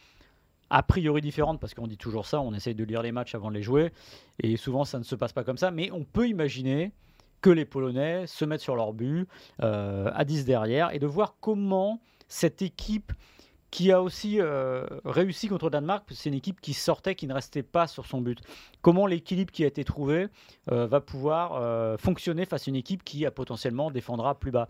a 0.69 0.83
priori 0.83 1.22
différente, 1.22 1.60
parce 1.60 1.74
qu'on 1.74 1.88
dit 1.88 1.98
toujours 1.98 2.25
ça, 2.25 2.42
on 2.42 2.54
essaye 2.54 2.75
de 2.75 2.83
lire 2.83 3.01
les 3.01 3.12
matchs 3.12 3.36
avant 3.36 3.50
de 3.50 3.56
les 3.56 3.62
jouer, 3.62 3.92
et 4.44 4.57
souvent 4.57 4.83
ça 4.83 5.00
ne 5.00 5.04
se 5.04 5.16
passe 5.16 5.31
pas 5.31 5.45
comme 5.45 5.57
ça, 5.57 5.71
mais 5.71 5.92
on 5.92 6.04
peut 6.04 6.28
imaginer 6.28 6.92
que 7.47 7.51
les 7.54 7.63
Polonais 7.63 8.27
se 8.27 8.44
mettent 8.44 8.59
sur 8.59 8.75
leur 8.75 8.92
but 8.92 9.25
euh, 9.63 10.11
à 10.13 10.25
10 10.25 10.44
derrière, 10.44 10.94
et 10.94 10.99
de 10.99 11.07
voir 11.07 11.37
comment 11.39 12.01
cette 12.27 12.61
équipe 12.61 13.13
qui 13.71 13.89
a 13.89 14.01
aussi 14.01 14.42
euh, 14.42 14.85
réussi 15.06 15.47
contre 15.47 15.69
Danemark, 15.69 16.04
c'est 16.11 16.27
une 16.27 16.35
équipe 16.35 16.59
qui 16.59 16.73
sortait, 16.73 17.16
qui 17.16 17.25
ne 17.25 17.33
restait 17.33 17.63
pas 17.63 17.87
sur 17.87 18.06
son 18.06 18.19
but. 18.19 18.42
Comment 18.81 19.07
l'équilibre 19.07 19.54
qui 19.54 19.63
a 19.63 19.68
été 19.68 19.85
trouvé 19.85 20.27
euh, 20.73 20.87
va 20.87 20.99
pouvoir 20.99 21.97
fonctionner 21.97 22.44
face 22.44 22.68
à 22.68 22.71
une 22.71 22.75
équipe 22.75 23.06
qui 23.06 23.25
a 23.25 23.31
potentiellement 23.31 23.92
défendra 23.92 24.37
plus 24.37 24.51
bas. 24.51 24.68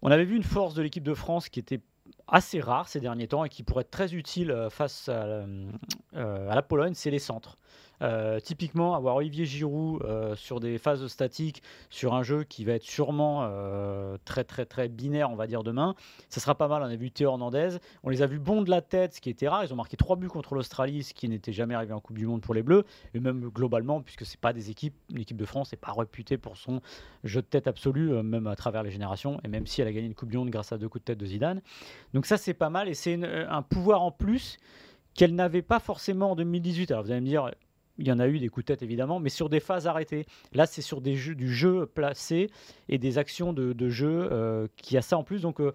On 0.00 0.10
avait 0.10 0.24
vu 0.24 0.34
une 0.34 0.44
force 0.44 0.72
de 0.72 0.80
l'équipe 0.80 1.04
de 1.04 1.14
France 1.14 1.50
qui 1.50 1.60
était 1.60 1.80
assez 2.26 2.58
rare 2.58 2.88
ces 2.88 3.00
derniers 3.00 3.28
temps 3.28 3.44
et 3.44 3.50
qui 3.50 3.62
pourrait 3.62 3.82
être 3.82 3.90
très 3.90 4.14
utile 4.14 4.68
face 4.70 5.10
à 5.10 5.44
la 6.14 6.62
Pologne, 6.62 6.94
c'est 6.94 7.10
les 7.10 7.18
centres. 7.18 7.58
Euh, 8.02 8.40
typiquement, 8.40 8.94
avoir 8.94 9.16
Olivier 9.16 9.46
Giroud 9.46 10.02
euh, 10.02 10.34
sur 10.36 10.60
des 10.60 10.78
phases 10.78 11.06
statiques, 11.06 11.62
sur 11.90 12.14
un 12.14 12.22
jeu 12.22 12.44
qui 12.44 12.64
va 12.64 12.72
être 12.72 12.84
sûrement 12.84 13.40
euh, 13.44 14.16
très 14.24 14.44
très 14.44 14.66
très 14.66 14.88
binaire, 14.88 15.30
on 15.30 15.36
va 15.36 15.46
dire 15.46 15.62
demain, 15.62 15.94
ça 16.28 16.40
sera 16.40 16.54
pas 16.54 16.68
mal. 16.68 16.82
On 16.82 16.86
a 16.86 16.96
vu 16.96 17.10
Théo 17.10 17.30
Hernandez, 17.30 17.78
on 18.02 18.10
les 18.10 18.22
a 18.22 18.26
vus 18.26 18.38
bons 18.38 18.62
de 18.62 18.70
la 18.70 18.82
tête, 18.82 19.14
ce 19.14 19.20
qui 19.20 19.30
était 19.30 19.48
rare. 19.48 19.64
Ils 19.64 19.72
ont 19.72 19.76
marqué 19.76 19.96
trois 19.96 20.16
buts 20.16 20.28
contre 20.28 20.54
l'Australie, 20.54 21.02
ce 21.02 21.14
qui 21.14 21.28
n'était 21.28 21.52
jamais 21.52 21.74
arrivé 21.74 21.92
en 21.92 22.00
Coupe 22.00 22.18
du 22.18 22.26
Monde 22.26 22.42
pour 22.42 22.54
les 22.54 22.62
Bleus, 22.62 22.84
et 23.14 23.20
même 23.20 23.48
globalement, 23.48 24.02
puisque 24.02 24.26
c'est 24.26 24.40
pas 24.40 24.52
des 24.52 24.70
équipes, 24.70 24.94
l'équipe 25.10 25.36
de 25.36 25.46
France 25.46 25.72
n'est 25.72 25.78
pas 25.78 25.92
réputée 25.92 26.38
pour 26.38 26.56
son 26.56 26.80
jeu 27.24 27.40
de 27.40 27.46
tête 27.46 27.66
absolu, 27.66 28.10
même 28.22 28.46
à 28.46 28.56
travers 28.56 28.82
les 28.82 28.90
générations, 28.90 29.40
et 29.44 29.48
même 29.48 29.66
si 29.66 29.80
elle 29.80 29.88
a 29.88 29.92
gagné 29.92 30.06
une 30.06 30.14
Coupe 30.14 30.30
du 30.30 30.36
Monde 30.36 30.50
grâce 30.50 30.72
à 30.72 30.78
deux 30.78 30.88
coups 30.88 31.02
de 31.02 31.06
tête 31.06 31.18
de 31.18 31.26
Zidane. 31.26 31.62
Donc 32.12 32.26
ça 32.26 32.36
c'est 32.36 32.54
pas 32.54 32.70
mal, 32.70 32.88
et 32.88 32.94
c'est 32.94 33.18
un 33.24 33.62
pouvoir 33.62 34.02
en 34.02 34.10
plus 34.10 34.58
qu'elle 35.14 35.34
n'avait 35.34 35.62
pas 35.62 35.78
forcément 35.80 36.32
en 36.32 36.36
2018. 36.36 36.90
Alors 36.90 37.04
vous 37.04 37.10
allez 37.10 37.22
me 37.22 37.26
dire, 37.26 37.50
il 37.98 38.06
y 38.06 38.12
en 38.12 38.18
a 38.18 38.28
eu 38.28 38.38
des 38.38 38.48
coups 38.48 38.66
de 38.66 38.74
tête 38.74 38.82
évidemment, 38.82 39.20
mais 39.20 39.28
sur 39.28 39.48
des 39.48 39.60
phases 39.60 39.86
arrêtées. 39.86 40.26
Là, 40.52 40.66
c'est 40.66 40.82
sur 40.82 41.00
des 41.00 41.14
jeux, 41.14 41.34
du 41.34 41.52
jeu 41.52 41.86
placé 41.86 42.50
et 42.88 42.98
des 42.98 43.18
actions 43.18 43.52
de, 43.52 43.88
jeu 43.88 44.28
euh, 44.30 44.66
qui 44.76 44.96
a 44.96 45.02
ça 45.02 45.16
en 45.16 45.24
plus. 45.24 45.42
Donc, 45.42 45.60
euh, 45.60 45.72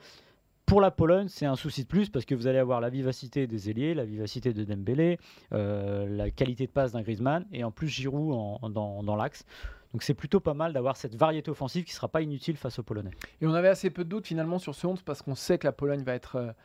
pour 0.65 0.81
la 0.81 0.91
Pologne, 0.91 1.27
c'est 1.27 1.45
un 1.45 1.55
souci 1.55 1.83
de 1.83 1.87
plus 1.87 2.09
parce 2.09 2.25
que 2.25 2.35
vous 2.35 2.47
allez 2.47 2.59
avoir 2.59 2.79
la 2.79 2.89
vivacité 2.89 3.47
des 3.47 3.69
ailiers, 3.69 3.93
la 3.93 4.05
vivacité 4.05 4.53
de 4.53 4.63
Dembélé, 4.63 5.19
euh, 5.53 6.07
la 6.07 6.31
qualité 6.31 6.65
de 6.65 6.71
passe 6.71 6.93
d'un 6.93 7.01
Griezmann 7.01 7.45
et 7.51 7.63
en 7.63 7.71
plus 7.71 7.87
Giroud 7.87 8.59
dans, 8.71 9.03
dans 9.03 9.15
l'axe. 9.15 9.45
Donc 9.91 10.03
c'est 10.03 10.13
plutôt 10.13 10.39
pas 10.39 10.53
mal 10.53 10.71
d'avoir 10.71 10.95
cette 10.95 11.15
variété 11.15 11.51
offensive 11.51 11.83
qui 11.83 11.91
sera 11.91 12.07
pas 12.07 12.21
inutile 12.21 12.55
face 12.55 12.79
aux 12.79 12.83
Polonais. 12.83 13.11
Et 13.41 13.47
on 13.47 13.53
avait 13.53 13.67
assez 13.67 13.89
peu 13.89 14.05
de 14.05 14.09
doutes 14.09 14.27
finalement 14.27 14.59
sur 14.59 14.73
ce 14.73 14.87
11 14.87 15.01
parce 15.01 15.21
qu'on 15.21 15.35
sait 15.35 15.57
que 15.57 15.67
la 15.67 15.73
Pologne 15.73 16.03
va 16.03 16.13
être 16.13 16.55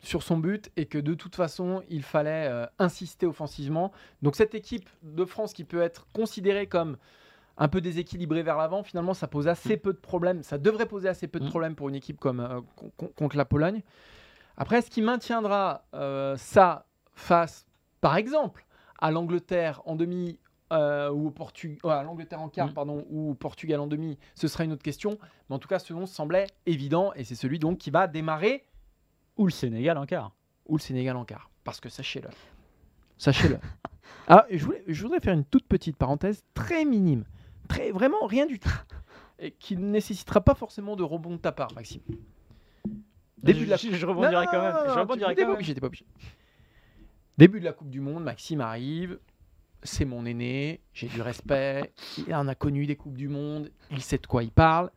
sur 0.00 0.22
son 0.22 0.36
but 0.38 0.70
et 0.76 0.86
que 0.86 0.98
de 0.98 1.14
toute 1.14 1.34
façon, 1.36 1.82
il 1.88 2.02
fallait 2.02 2.48
euh, 2.48 2.66
insister 2.78 3.26
offensivement. 3.26 3.92
Donc 4.22 4.36
cette 4.36 4.54
équipe 4.54 4.88
de 5.02 5.24
France 5.24 5.52
qui 5.52 5.64
peut 5.64 5.80
être 5.82 6.06
considérée 6.12 6.66
comme 6.66 6.96
un 7.58 7.68
peu 7.68 7.80
déséquilibrée 7.80 8.42
vers 8.42 8.58
l'avant, 8.58 8.82
finalement, 8.82 9.14
ça 9.14 9.26
pose 9.28 9.48
assez 9.48 9.76
peu 9.78 9.92
de 9.94 9.98
problèmes. 9.98 10.42
Ça 10.42 10.58
devrait 10.58 10.86
poser 10.86 11.08
assez 11.08 11.26
peu 11.26 11.40
de 11.40 11.46
Mm. 11.46 11.50
problèmes 11.50 11.74
pour 11.74 11.88
une 11.88 11.94
équipe 11.94 12.18
comme 12.20 12.40
euh, 12.40 12.60
con- 12.76 12.92
con- 12.98 13.10
contre 13.16 13.36
la 13.36 13.46
Pologne. 13.46 13.82
Après, 14.58 14.78
est-ce 14.78 14.90
qu'il 14.90 15.04
maintiendra 15.04 15.84
euh, 15.94 16.36
ça 16.36 16.86
face, 17.14 17.66
par 18.02 18.16
exemple, 18.16 18.66
à 19.00 19.10
l'Angleterre 19.10 19.80
en 19.86 19.96
demi 19.96 20.38
ou 20.70 21.28
au 21.28 21.30
Portu- 21.30 21.78
à 21.84 22.02
l'Angleterre 22.02 22.40
en 22.42 22.48
quart, 22.48 22.68
Mm. 22.70 22.74
pardon, 22.74 23.06
ou 23.08 23.30
au 23.30 23.34
Portugal 23.34 23.78
en 23.80 23.86
demi, 23.86 24.18
ce 24.34 24.48
sera 24.48 24.64
une 24.64 24.72
autre 24.72 24.82
question. 24.82 25.16
Mais 25.48 25.54
en 25.56 25.58
tout 25.60 25.68
cas, 25.68 25.78
ce 25.78 25.92
nom 25.94 26.06
semblait 26.06 26.48
évident 26.66 27.12
et 27.14 27.22
c'est 27.24 27.36
celui 27.36 27.58
donc 27.60 27.78
qui 27.78 27.90
va 27.90 28.08
démarrer 28.08 28.64
Ou 29.36 29.46
le 29.46 29.50
Sénégal 29.52 29.98
en 29.98 30.06
quart. 30.06 30.32
ou 30.66 30.76
le 30.76 30.82
Sénégal 30.82 31.16
en 31.16 31.24
quart. 31.24 31.50
Parce 31.64 31.80
que 31.80 31.88
sachez-le. 31.88 32.28
Sachez-le. 33.18 33.58
ah, 34.28 34.44
je, 34.50 34.64
voulais- 34.64 34.84
je 34.86 35.02
voudrais 35.02 35.20
faire 35.20 35.32
une 35.34 35.44
toute 35.44 35.66
petite 35.66 35.96
parenthèse 35.96 36.44
très 36.54 36.84
minime. 36.84 37.24
Très, 37.68 37.90
vraiment 37.90 38.26
rien 38.26 38.46
du 38.46 38.58
tout. 38.58 38.68
Et 39.38 39.52
qui 39.52 39.76
ne 39.76 39.86
nécessitera 39.86 40.40
pas 40.42 40.54
forcément 40.54 40.96
de 40.96 41.02
rebond 41.02 41.32
de 41.32 41.36
ta 41.38 41.52
part, 41.52 41.72
Maxime. 41.74 42.02
Début 43.42 43.64
de 43.66 43.70
la 43.70 43.76
je, 43.76 43.90
je 43.92 44.06
rebondirai 44.06 44.44
Non, 44.44 44.50
quand 44.50 44.62
même. 44.62 44.74
non, 44.74 44.86
non, 44.88 44.94
Je 44.94 44.98
rebondirai 44.98 45.34
quand 45.34 45.40
même. 45.42 45.48
pas 45.80 45.86
obligé. 45.86 46.04
Début 47.38 47.60
de 47.60 47.64
la 47.64 47.72
Coupe 47.72 47.90
du 47.90 48.00
Monde, 48.00 48.22
Maxime 48.24 48.60
arrive. 48.60 49.18
C'est 49.82 50.04
mon 50.06 50.24
aîné, 50.26 50.80
j'ai 50.94 51.06
du 51.06 51.20
respect. 51.22 51.92
Il 52.26 52.34
en 52.34 52.48
a 52.48 52.54
connu 52.54 52.86
des 52.86 52.96
Coupes 52.96 53.16
du 53.16 53.28
Monde, 53.28 53.70
il 53.90 54.00
sait 54.02 54.18
de 54.18 54.26
quoi 54.26 54.42
il 54.42 54.50
parle. 54.50 54.90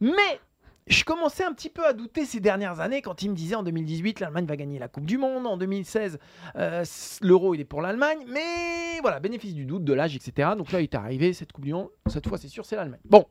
Mais 0.00 0.40
je 0.86 1.02
commençais 1.04 1.44
un 1.44 1.52
petit 1.54 1.70
peu 1.70 1.84
à 1.86 1.92
douter 1.94 2.24
ces 2.26 2.40
dernières 2.40 2.80
années 2.80 3.00
quand 3.00 3.22
il 3.22 3.30
me 3.30 3.34
disait 3.34 3.54
en 3.54 3.62
2018 3.62 4.20
l'Allemagne 4.20 4.44
va 4.46 4.56
gagner 4.56 4.78
la 4.78 4.88
Coupe 4.88 5.06
du 5.06 5.16
Monde, 5.18 5.46
en 5.46 5.56
2016 5.56 6.18
euh, 6.56 6.84
l'Euro 7.22 7.54
il 7.54 7.60
est 7.60 7.64
pour 7.64 7.80
l'Allemagne, 7.80 8.24
mais 8.28 9.00
voilà, 9.00 9.18
bénéfice 9.20 9.54
du 9.54 9.64
doute, 9.64 9.84
de 9.84 9.92
l'âge, 9.94 10.14
etc. 10.14 10.50
Donc 10.58 10.72
là 10.72 10.80
il 10.80 10.84
est 10.84 10.94
arrivé 10.94 11.32
cette 11.32 11.52
Coupe 11.52 11.64
du 11.64 11.72
Monde, 11.72 11.88
cette 12.06 12.28
fois 12.28 12.36
c'est 12.38 12.48
sûr 12.48 12.66
c'est 12.66 12.76
l'Allemagne. 12.76 13.00
Bon, 13.04 13.24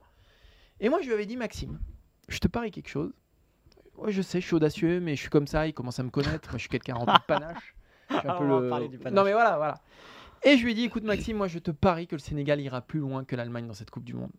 et 0.80 0.90
moi 0.90 1.00
je 1.02 1.08
lui 1.08 1.14
avais 1.14 1.26
dit 1.28 1.38
Maxime, 1.38 1.80
je 2.28 2.40
te 2.40 2.48
parie 2.48 2.72
quelque 2.72 2.90
chose. 2.90 3.14
Ouais, 3.98 4.12
je 4.12 4.24
sais, 4.24 4.42
je 4.42 4.46
suis 4.48 4.56
audacieux, 4.56 5.00
mais 5.00 5.16
je 5.16 5.22
suis 5.22 5.30
comme 5.30 5.46
ça, 5.46 5.68
il 5.68 5.74
commence 5.74 6.00
à 6.00 6.04
me 6.04 6.10
connaître. 6.10 6.50
Moi 6.50 6.58
je 6.58 6.62
suis 6.62 6.70
quelqu'un 6.70 6.96
rempli 6.96 7.14
de 7.14 7.26
panache. 7.28 7.76
Je 8.10 8.18
suis 8.20 8.28
un 8.28 8.36
peu 8.36 8.46
le- 8.48 8.70
parler 8.70 8.88
du 8.90 8.98
panache. 8.98 9.16
Non 9.16 9.24
mais 9.24 9.32
voilà, 9.34 9.56
voilà. 9.58 9.76
Et 10.44 10.58
je 10.58 10.64
lui 10.66 10.72
ai 10.72 10.76
dit, 10.76 10.84
écoute 10.84 11.04
Maxime, 11.04 11.38
moi 11.38 11.48
je 11.48 11.58
te 11.60 11.72
parie 11.72 12.06
que 12.06 12.16
le 12.16 12.20
Sénégal 12.20 12.60
ira 12.60 12.82
plus 12.82 13.00
loin 13.00 13.24
que 13.24 13.36
l'Allemagne 13.36 13.66
dans 13.68 13.74
cette 13.74 13.92
Coupe 13.92 14.04
du 14.04 14.14
Monde. 14.14 14.32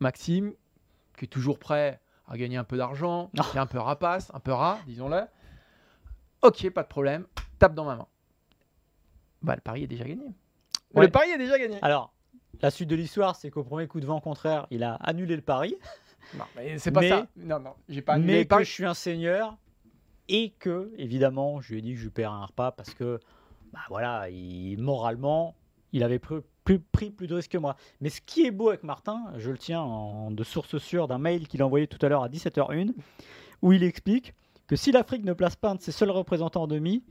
Maxime, 0.00 0.52
qui 1.18 1.24
est 1.24 1.28
toujours 1.28 1.58
prêt 1.58 2.00
à 2.28 2.36
gagner 2.36 2.56
un 2.56 2.64
peu 2.64 2.76
d'argent, 2.76 3.30
qui 3.34 3.56
est 3.56 3.60
un 3.60 3.66
peu 3.66 3.78
rapace, 3.78 4.30
un 4.34 4.40
peu 4.40 4.52
rat, 4.52 4.78
disons-le. 4.86 5.22
Ok, 6.42 6.68
pas 6.70 6.82
de 6.82 6.88
problème, 6.88 7.26
tape 7.58 7.74
dans 7.74 7.84
ma 7.84 7.96
main. 7.96 8.06
Bah 9.42 9.54
le 9.54 9.60
pari 9.60 9.84
est 9.84 9.86
déjà 9.88 10.04
gagné. 10.04 10.26
Ouais. 10.94 11.06
Le 11.06 11.10
pari 11.10 11.30
est 11.30 11.38
déjà 11.38 11.58
gagné. 11.58 11.78
Alors, 11.82 12.12
la 12.60 12.70
suite 12.70 12.88
de 12.88 12.96
l'histoire, 12.96 13.36
c'est 13.36 13.50
qu'au 13.50 13.62
premier 13.64 13.86
coup 13.86 14.00
de 14.00 14.06
vent 14.06 14.20
contraire, 14.20 14.66
il 14.70 14.82
a 14.82 14.94
annulé 14.94 15.36
le 15.36 15.42
pari. 15.42 15.76
Non, 16.36 16.44
mais 16.56 16.78
c'est 16.78 16.90
pas 16.90 17.00
Mais- 17.00 17.08
ça. 17.08 17.26
Non, 17.36 17.58
non, 17.60 17.74
j'ai 17.88 18.02
pas 18.02 18.14
annulé 18.14 18.32
mais 18.32 18.38
le 18.40 18.44
que 18.44 18.48
pari. 18.48 18.64
je 18.64 18.70
suis 18.70 18.84
un 18.84 18.94
seigneur 18.94 19.56
et 20.28 20.50
que, 20.58 20.92
évidemment, 20.98 21.60
je 21.60 21.72
lui 21.72 21.78
ai 21.78 21.82
dit 21.82 21.92
que 21.92 21.98
je 21.98 22.04
lui 22.04 22.10
paierais 22.10 22.34
un 22.34 22.44
repas 22.44 22.72
parce 22.72 22.92
que, 22.94 23.18
bah 23.72 23.80
voilà, 23.88 24.28
il, 24.28 24.76
moralement, 24.78 25.54
il 25.92 26.02
avait 26.02 26.18
pris 26.18 26.36
plus, 26.68 26.78
pris 26.80 27.10
plus 27.10 27.26
de 27.26 27.34
risques 27.34 27.52
que 27.52 27.56
moi. 27.58 27.76
Mais 28.02 28.10
ce 28.10 28.20
qui 28.20 28.44
est 28.44 28.50
beau 28.50 28.68
avec 28.68 28.82
Martin, 28.82 29.22
je 29.38 29.50
le 29.50 29.56
tiens 29.56 29.80
en, 29.80 30.30
de 30.30 30.44
source 30.44 30.76
sûre 30.76 31.08
d'un 31.08 31.16
mail 31.16 31.48
qu'il 31.48 31.62
a 31.62 31.66
envoyé 31.66 31.86
tout 31.86 32.04
à 32.04 32.10
l'heure 32.10 32.22
à 32.22 32.28
17h01, 32.28 32.92
où 33.62 33.72
il 33.72 33.82
explique 33.82 34.34
que 34.66 34.76
si 34.76 34.92
l'Afrique 34.92 35.24
ne 35.24 35.32
place 35.32 35.56
pas 35.56 35.70
un 35.70 35.74
de 35.76 35.80
ses 35.80 35.92
seuls 35.92 36.10
représentants 36.10 36.64
en 36.64 36.66
demi, 36.66 37.02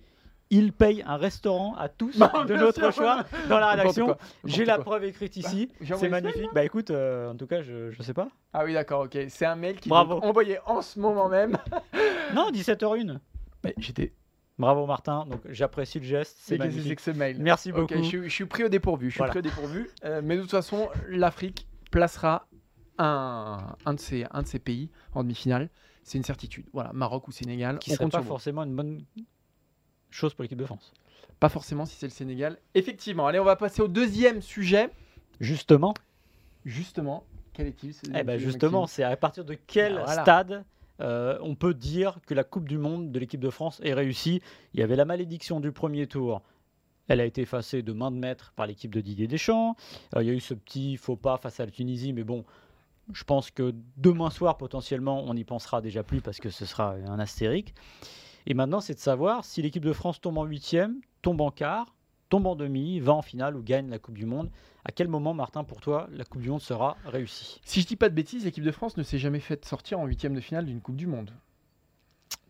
il 0.52 0.74
paye 0.74 1.04
un 1.08 1.18
restaurant 1.18 1.74
à 1.76 1.90
tous 1.90 2.20
Bah, 2.20 2.46
de 2.48 2.54
notre 2.56 2.94
choix 2.94 3.26
dans 3.50 3.58
la 3.58 3.72
rédaction. 3.72 4.16
J'ai 4.46 4.64
la 4.64 4.76
quoi. 4.76 4.84
preuve 4.84 5.06
écrite 5.06 5.36
ici. 5.38 5.70
j'ai 5.82 5.96
c'est 5.96 6.08
magnifique. 6.08 6.50
Bah 6.54 6.64
écoute, 6.64 6.92
euh, 6.92 7.32
en 7.32 7.36
tout 7.36 7.48
cas, 7.48 7.64
je, 7.64 7.90
je 7.90 8.02
sais 8.04 8.14
pas. 8.14 8.28
Ah 8.54 8.64
oui, 8.64 8.74
d'accord, 8.74 9.06
ok. 9.06 9.18
C'est 9.30 9.46
un 9.48 9.56
mail 9.56 9.80
qui 9.80 9.90
est 9.90 9.92
envoyé 9.92 10.60
en 10.68 10.84
ce 10.84 11.00
moment 11.00 11.30
même. 11.30 11.58
Non, 12.36 12.52
17h01. 12.52 13.18
Mais 13.64 13.74
j'étais. 13.80 14.14
Bravo 14.60 14.86
Martin, 14.88 15.26
donc 15.30 15.42
j'apprécie 15.50 16.00
le 16.00 16.06
geste, 16.06 16.38
c'est 16.40 16.58
magnifique. 16.58 16.96
que 16.96 17.02
ce 17.02 17.12
mail 17.12 17.38
Merci 17.40 17.72
beaucoup. 17.72 17.94
je, 17.96 18.02
suis- 18.02 18.24
je 18.24 18.30
suis 18.34 18.46
pris 18.46 18.64
au 18.64 18.70
dépourvu. 18.70 19.08
Je 19.10 19.12
suis 19.12 19.18
Voilà. 19.20 19.32
pris 19.32 19.40
au 19.40 19.44
dépourvu. 19.44 19.90
Euh, 20.04 20.22
mais 20.24 20.36
de 20.36 20.42
toute 20.42 20.52
façon, 20.52 20.90
l'Afrique 21.08 21.68
placera 21.92 22.48
un, 22.98 23.76
un, 23.86 23.94
de 23.94 24.00
ces, 24.00 24.26
un 24.32 24.42
de 24.42 24.48
ces 24.48 24.58
pays 24.60 24.90
en 25.14 25.24
demi-finale. 25.24 25.70
C'est 26.04 26.18
une 26.18 26.24
certitude. 26.24 26.66
Voilà, 26.74 26.92
Maroc 26.94 27.28
ou 27.28 27.32
Sénégal. 27.32 27.78
Qui 27.80 27.92
on 27.92 27.96
serait 27.96 28.10
pas 28.10 28.22
forcément 28.24 28.64
une 28.64 28.76
bonne 28.76 29.04
chose 30.10 30.34
pour 30.34 30.42
l'équipe 30.44 30.58
de 30.58 30.66
France. 30.66 30.92
Pas 31.40 31.50
forcément 31.50 31.86
si 31.86 31.96
c'est 31.96 32.08
le 32.08 32.12
Sénégal. 32.12 32.58
Effectivement. 32.74 33.28
Allez, 33.28 33.40
on 33.40 33.44
va 33.44 33.56
passer 33.58 33.82
au 33.84 33.88
deuxième 33.88 34.42
sujet. 34.42 34.90
Justement, 35.40 35.94
Justement, 36.66 37.24
quel 37.54 37.68
est-il 37.68 37.94
ce 37.94 38.02
eh 38.14 38.24
ben 38.24 38.38
justement, 38.40 38.88
c'est 38.88 39.04
à 39.04 39.16
partir 39.16 39.46
de 39.46 39.54
quel 39.54 39.94
voilà. 40.00 40.22
stade 40.24 40.66
euh, 41.02 41.38
on 41.42 41.56
peut 41.56 41.74
dire 41.74 42.20
que 42.26 42.34
la 42.34 42.44
Coupe 42.44 42.68
du 42.68 42.78
Monde 42.78 43.12
de 43.12 43.20
l'équipe 43.20 43.40
de 43.40 43.50
France 43.50 43.80
est 43.84 43.94
réussie. 43.94 44.42
Il 44.74 44.80
y 44.80 44.84
avait 44.84 44.96
la 44.96 45.06
malédiction 45.06 45.60
du 45.60 45.72
premier 45.72 46.08
tour. 46.08 46.42
Elle 47.08 47.22
a 47.22 47.26
été 47.26 47.42
effacée 47.42 47.82
de 47.82 47.94
main 47.94 48.12
de 48.12 48.18
maître 48.18 48.54
par 48.56 48.68
l'équipe 48.68 48.94
de 48.94 49.02
Didier 49.02 49.28
Deschamps. 49.28 49.76
Euh, 50.16 50.24
il 50.24 50.28
y 50.28 50.32
a 50.32 50.34
eu 50.34 50.40
ce 50.40 50.54
petit 50.54 50.98
faux 50.98 51.16
pas 51.16 51.38
face 51.38 51.60
à 51.60 51.66
la 51.66 51.72
Tunisie, 51.72 52.14
mais 52.14 52.24
bon, 52.24 52.44
je 53.14 53.24
pense 53.24 53.52
que 53.52 53.74
demain 53.96 54.30
soir, 54.30 54.58
potentiellement, 54.58 55.24
on 55.24 55.34
n'y 55.34 55.46
pensera 55.46 55.82
déjà 55.82 56.04
plus 56.04 56.22
parce 56.22 56.40
que 56.40 56.50
ce 56.50 56.66
sera 56.66 56.94
un 56.94 57.20
astérique. 57.20 57.74
Et 58.46 58.54
maintenant, 58.54 58.80
c'est 58.80 58.94
de 58.94 59.00
savoir 59.00 59.46
si 59.46 59.62
l'équipe 59.62 59.84
de 59.84 59.94
France 59.94 60.22
tombe 60.22 60.38
en 60.38 60.46
huitième, 60.46 61.00
tombe 61.22 61.42
en 61.42 61.52
quart, 61.52 61.97
tombe 62.30 62.48
en 62.48 62.56
demi, 62.56 63.00
va 63.00 63.14
en 63.14 63.22
finale 63.22 63.56
ou 63.56 63.62
gagne 63.62 63.90
la 63.90 64.00
Coupe 64.00 64.18
du 64.18 64.26
Monde. 64.26 64.50
À 64.86 64.92
quel 64.92 65.08
moment, 65.08 65.34
Martin, 65.34 65.64
pour 65.64 65.82
toi, 65.82 66.08
la 66.12 66.24
Coupe 66.24 66.42
du 66.42 66.50
Monde 66.50 66.62
sera 66.62 66.98
réussie? 67.06 67.60
Si 67.66 67.82
je 67.82 67.88
dis 67.88 67.96
pas 67.96 68.10
de 68.10 68.16
bêtises, 68.16 68.46
l'équipe 68.46 68.64
de 68.64 68.72
France 68.72 68.98
ne 68.98 69.04
s'est 69.04 69.20
jamais 69.20 69.40
fait 69.40 69.66
sortir 69.66 70.00
en 70.00 70.06
huitième 70.06 70.34
de 70.34 70.42
finale 70.42 70.66
d'une 70.66 70.82
Coupe 70.82 70.96
du 70.96 71.08
Monde. 71.08 71.32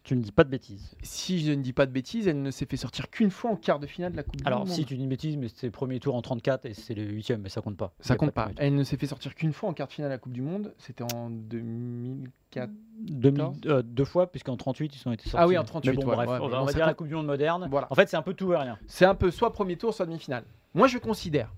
Tu 0.07 0.15
ne 0.15 0.21
dis 0.21 0.31
pas 0.31 0.45
de 0.45 0.49
bêtises. 0.49 0.95
Si 1.03 1.41
je 1.41 1.51
ne 1.51 1.61
dis 1.61 1.73
pas 1.73 1.85
de 1.85 1.91
bêtises, 1.91 2.29
elle 2.29 2.41
ne 2.41 2.49
s'est 2.49 2.65
fait 2.65 2.77
sortir 2.77 3.09
qu'une 3.09 3.29
fois 3.29 3.51
en 3.51 3.57
quart 3.57 3.77
de 3.77 3.87
finale 3.87 4.13
de 4.13 4.15
la 4.15 4.23
Coupe 4.23 4.37
du 4.37 4.43
Alors, 4.45 4.59
Monde. 4.59 4.69
si 4.69 4.85
tu 4.85 4.95
dis 4.95 5.03
une 5.03 5.09
bêtise, 5.09 5.35
mais 5.35 5.49
c'est 5.53 5.67
le 5.67 5.71
premier 5.71 5.99
tour 5.99 6.15
en 6.15 6.21
34 6.21 6.65
et 6.65 6.73
c'est 6.73 6.93
le 6.93 7.03
huitième, 7.03 7.41
mais 7.41 7.49
ça 7.49 7.59
compte 7.59 7.75
pas. 7.75 7.93
Ça 7.99 8.15
compte 8.15 8.31
pas. 8.31 8.51
Elle 8.55 8.75
ne 8.75 8.85
s'est 8.85 8.95
fait 8.95 9.07
sortir 9.07 9.35
qu'une 9.35 9.51
fois 9.51 9.67
en 9.67 9.73
quart 9.73 9.87
de 9.87 9.91
finale 9.91 10.09
de 10.09 10.13
la 10.13 10.17
Coupe 10.17 10.31
du 10.31 10.41
Monde. 10.41 10.73
C'était 10.77 11.03
en 11.13 11.29
2004. 11.29 12.71
2000 12.99 13.43
euh, 13.65 13.81
deux 13.81 14.05
fois, 14.05 14.31
puisqu'en 14.31 14.55
38, 14.55 14.95
ils 14.95 15.09
ont 15.09 15.11
été 15.11 15.23
sortis. 15.25 15.35
Ah 15.37 15.45
oui, 15.45 15.57
en 15.57 15.65
38, 15.65 15.89
Mais 15.89 15.97
bon, 15.97 16.07
ouais, 16.07 16.15
bref, 16.15 16.29
ouais, 16.29 16.37
on 16.41 16.47
va, 16.47 16.63
on 16.63 16.65
dire 16.67 16.85
la. 16.85 16.93
Coupe 16.93 17.09
du 17.09 17.15
Monde 17.15 17.27
moderne. 17.27 17.67
Voilà. 17.69 17.87
En 17.89 17.95
fait, 17.95 18.07
c'est 18.07 18.15
un 18.15 18.21
peu 18.21 18.33
tout 18.33 18.45
ou 18.45 18.57
rien. 18.57 18.79
C'est 18.87 19.03
un 19.03 19.13
peu 19.13 19.29
soit 19.29 19.51
premier 19.51 19.75
tour, 19.75 19.93
soit 19.93 20.05
demi-finale. 20.05 20.45
Moi, 20.73 20.87
je 20.87 20.99
considère, 20.99 21.53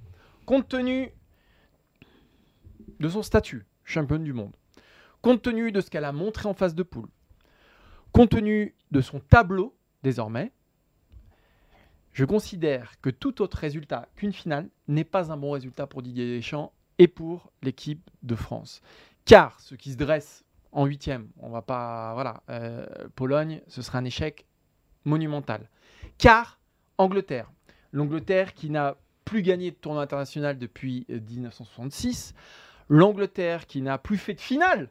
compte 0.47 0.67
tenu 0.67 1.11
de 2.99 3.09
son 3.09 3.21
statut, 3.21 3.67
championne 3.83 4.23
du 4.23 4.33
monde, 4.33 4.55
compte 5.21 5.43
tenu 5.43 5.71
de 5.71 5.81
ce 5.81 5.91
qu'elle 5.91 6.03
a 6.03 6.11
montré 6.11 6.49
en 6.49 6.55
phase 6.55 6.73
de 6.73 6.81
poule, 6.81 7.09
compte 8.11 8.31
tenu 8.31 8.75
de 8.91 9.01
son 9.01 9.19
tableau 9.19 9.75
désormais, 10.03 10.51
je 12.11 12.25
considère 12.25 12.99
que 13.01 13.09
tout 13.09 13.41
autre 13.41 13.57
résultat 13.57 14.07
qu'une 14.15 14.33
finale 14.33 14.69
n'est 14.87 15.03
pas 15.03 15.31
un 15.31 15.37
bon 15.37 15.51
résultat 15.51 15.87
pour 15.87 16.01
Didier 16.01 16.37
Deschamps 16.37 16.73
et 16.97 17.07
pour 17.07 17.51
l'équipe 17.61 18.09
de 18.23 18.35
France. 18.35 18.81
Car 19.25 19.59
ce 19.59 19.75
qui 19.75 19.91
se 19.91 19.97
dresse 19.97 20.43
en 20.71 20.85
huitième, 20.85 21.29
on 21.37 21.49
va 21.49 21.61
pas, 21.61 22.13
voilà, 22.13 22.43
euh, 22.49 22.85
Pologne, 23.15 23.61
ce 23.67 23.81
sera 23.81 23.99
un 23.99 24.05
échec 24.05 24.45
monumental. 25.05 25.69
Car 26.17 26.59
Angleterre, 26.97 27.51
l'Angleterre 27.91 28.53
qui 28.53 28.69
n'a 28.69 28.97
plus 29.23 29.41
gagné 29.41 29.71
de 29.71 29.75
tournoi 29.75 30.01
international 30.01 30.57
depuis 30.57 31.05
euh, 31.09 31.19
1966, 31.19 32.33
l'Angleterre 32.89 33.67
qui 33.67 33.81
n'a 33.81 33.97
plus 33.97 34.17
fait 34.17 34.33
de 34.33 34.41
finale 34.41 34.89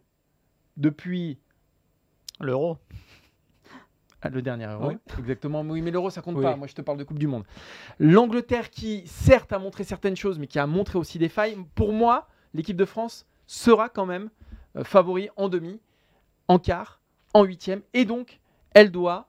depuis 0.77 1.39
L'euro. 2.41 2.79
Ah, 4.21 4.29
le 4.31 4.43
dernier 4.43 4.67
Euro. 4.67 4.89
Oui. 4.89 4.95
Exactement. 5.19 5.61
Oui, 5.63 5.81
mais 5.81 5.91
l'Euro, 5.91 6.11
ça 6.11 6.23
compte 6.23 6.37
Oui. 6.37 6.43
pas. 6.43 6.57
Moi, 6.57 6.67
je 6.67 6.75
te 6.75 6.83
parle 6.83 6.99
de 6.99 7.05
Coupe 7.05 7.19
du 7.19 7.27
Monde. 7.29 7.45
L'Angleterre 7.99 8.71
qui, 8.71 9.05
certes, 9.07 9.53
a 9.53 9.59
montré 9.59 9.85
certaines 9.85 10.17
choses, 10.17 10.39
mais 10.39 10.47
qui 10.47 10.59
a 10.59 10.67
montré 10.67 10.99
aussi 10.99 11.19
des 11.19 11.29
failles. 11.29 11.57
Pour 11.75 11.93
moi, 11.93 12.29
l'équipe 12.55 12.77
de 12.77 12.85
France 12.85 13.27
sera 13.47 13.89
quand 13.89 14.07
même 14.07 14.31
euh, 14.77 14.85
favori 14.85 15.29
en 15.37 15.49
demi, 15.49 15.81
en 16.49 16.59
quart, 16.59 17.01
en 17.33 17.45
huitième. 17.45 17.83
Et 17.95 18.05
donc, 18.05 18.41
elle 18.73 18.91
doit 18.91 19.29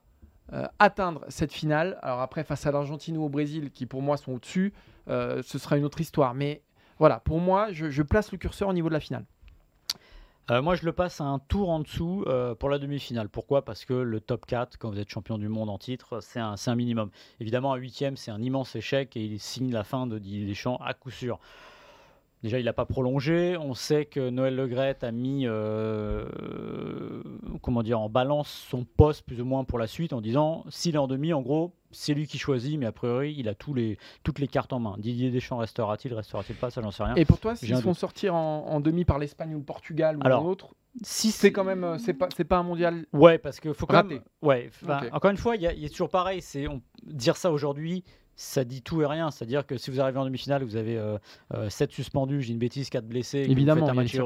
euh, 0.52 0.66
atteindre 0.78 1.24
cette 1.28 1.52
finale. 1.52 1.98
Alors 2.02 2.20
après, 2.20 2.42
face 2.42 2.66
à 2.66 2.72
l'Argentine 2.72 3.16
ou 3.16 3.22
au 3.22 3.28
Brésil, 3.28 3.70
qui 3.70 3.86
pour 3.86 4.02
moi 4.02 4.16
sont 4.16 4.32
au-dessus, 4.32 4.72
euh, 5.08 5.42
ce 5.44 5.58
sera 5.58 5.76
une 5.76 5.84
autre 5.84 6.00
histoire. 6.00 6.34
Mais 6.34 6.62
voilà, 6.98 7.20
pour 7.20 7.38
moi, 7.38 7.68
je, 7.72 7.90
je 7.90 8.02
place 8.02 8.32
le 8.32 8.38
curseur 8.38 8.68
au 8.68 8.72
niveau 8.72 8.88
de 8.88 8.94
la 8.94 9.00
finale. 9.00 9.24
Euh, 10.50 10.62
moi, 10.62 10.74
je 10.74 10.84
le 10.84 10.92
passe 10.92 11.20
à 11.20 11.24
un 11.24 11.38
tour 11.38 11.70
en 11.70 11.78
dessous 11.78 12.24
euh, 12.26 12.56
pour 12.56 12.70
la 12.70 12.78
demi-finale. 12.78 13.28
Pourquoi? 13.28 13.64
Parce 13.64 13.84
que 13.84 13.94
le 13.94 14.20
top 14.20 14.46
4, 14.46 14.78
quand 14.78 14.90
vous 14.90 14.98
êtes 14.98 15.08
champion 15.08 15.38
du 15.38 15.46
monde 15.46 15.70
en 15.70 15.78
titre, 15.78 16.18
c'est 16.20 16.40
un, 16.40 16.74
minimum. 16.74 17.10
Évidemment, 17.38 17.72
un 17.72 17.76
huitième, 17.76 18.16
c'est 18.16 18.32
un 18.32 18.42
immense 18.42 18.74
échec 18.74 19.16
et 19.16 19.24
il 19.24 19.38
signe 19.38 19.70
la 19.70 19.84
fin 19.84 20.08
de 20.08 20.18
Didier 20.18 20.46
Deschamps 20.46 20.78
à 20.84 20.92
coup 20.92 21.12
sûr. 21.12 21.38
Déjà, 22.42 22.58
il 22.58 22.64
n'a 22.64 22.72
pas 22.72 22.86
prolongé. 22.86 23.56
On 23.58 23.74
sait 23.74 24.06
que 24.06 24.30
Noël 24.30 24.56
Legrette 24.56 25.04
a 25.04 25.12
mis 25.12 25.46
euh, 25.46 26.24
comment 27.62 27.82
dire, 27.82 28.00
en 28.00 28.08
balance 28.08 28.48
son 28.70 28.84
poste 28.84 29.26
plus 29.26 29.40
ou 29.40 29.44
moins 29.44 29.64
pour 29.64 29.78
la 29.78 29.86
suite 29.86 30.12
en 30.12 30.20
disant 30.20 30.64
s'il 30.70 30.94
est 30.94 30.98
en 30.98 31.06
demi, 31.06 31.32
en 31.32 31.42
gros, 31.42 31.74
c'est 31.90 32.14
lui 32.14 32.26
qui 32.26 32.38
choisit, 32.38 32.78
mais 32.78 32.86
a 32.86 32.92
priori, 32.92 33.34
il 33.36 33.48
a 33.48 33.54
tous 33.54 33.74
les, 33.74 33.98
toutes 34.22 34.38
les 34.38 34.48
cartes 34.48 34.72
en 34.72 34.78
main. 34.78 34.94
Didier 34.98 35.30
Deschamps 35.30 35.58
restera-t-il, 35.58 36.14
restera-t-il 36.14 36.56
pas 36.56 36.70
Ça, 36.70 36.80
j'en 36.80 36.90
sais 36.90 37.02
rien. 37.02 37.14
Et 37.16 37.24
pour 37.24 37.40
toi, 37.40 37.56
s'ils 37.56 37.76
font 37.76 37.94
sortir 37.94 38.34
en, 38.34 38.66
en 38.68 38.80
demi 38.80 39.04
par 39.04 39.18
l'Espagne 39.18 39.54
ou 39.54 39.58
le 39.58 39.64
Portugal 39.64 40.16
ou 40.16 40.20
Alors, 40.24 40.44
un 40.44 40.48
autre, 40.48 40.74
Si 41.02 41.32
c'est 41.32 41.52
quand 41.52 41.64
même, 41.64 41.84
euh, 41.84 41.98
c'est 41.98 42.14
pas, 42.14 42.28
c'est 42.34 42.44
pas 42.44 42.58
un 42.58 42.62
mondial. 42.62 43.04
Ouais, 43.12 43.38
parce 43.38 43.60
que 43.60 43.72
faut 43.72 43.86
quand 43.86 44.04
même. 44.04 44.20
Ouais. 44.40 44.70
Encore 45.12 45.30
une 45.30 45.36
fois, 45.36 45.56
il 45.56 45.62
y, 45.62 45.80
y 45.80 45.86
a 45.86 45.88
toujours 45.88 46.10
pareil. 46.10 46.40
C'est 46.40 46.66
dire 47.02 47.36
ça 47.36 47.50
aujourd'hui, 47.52 48.04
ça 48.40 48.64
dit 48.64 48.80
tout 48.80 49.02
et 49.02 49.06
rien. 49.06 49.30
C'est-à-dire 49.30 49.66
que 49.66 49.76
si 49.76 49.90
vous 49.90 50.00
arrivez 50.00 50.18
en 50.18 50.24
demi-finale, 50.24 50.64
vous 50.64 50.76
avez 50.76 50.98
7 51.68 51.92
suspendus, 51.92 52.40
j'ai 52.40 52.52
une 52.52 52.58
bêtise, 52.58 52.88
4 52.88 53.04
blessés, 53.06 53.44
vous 53.44 53.52
Évidemment, 53.52 53.82
faites 53.82 53.90
un 53.90 53.94
match 53.94 54.16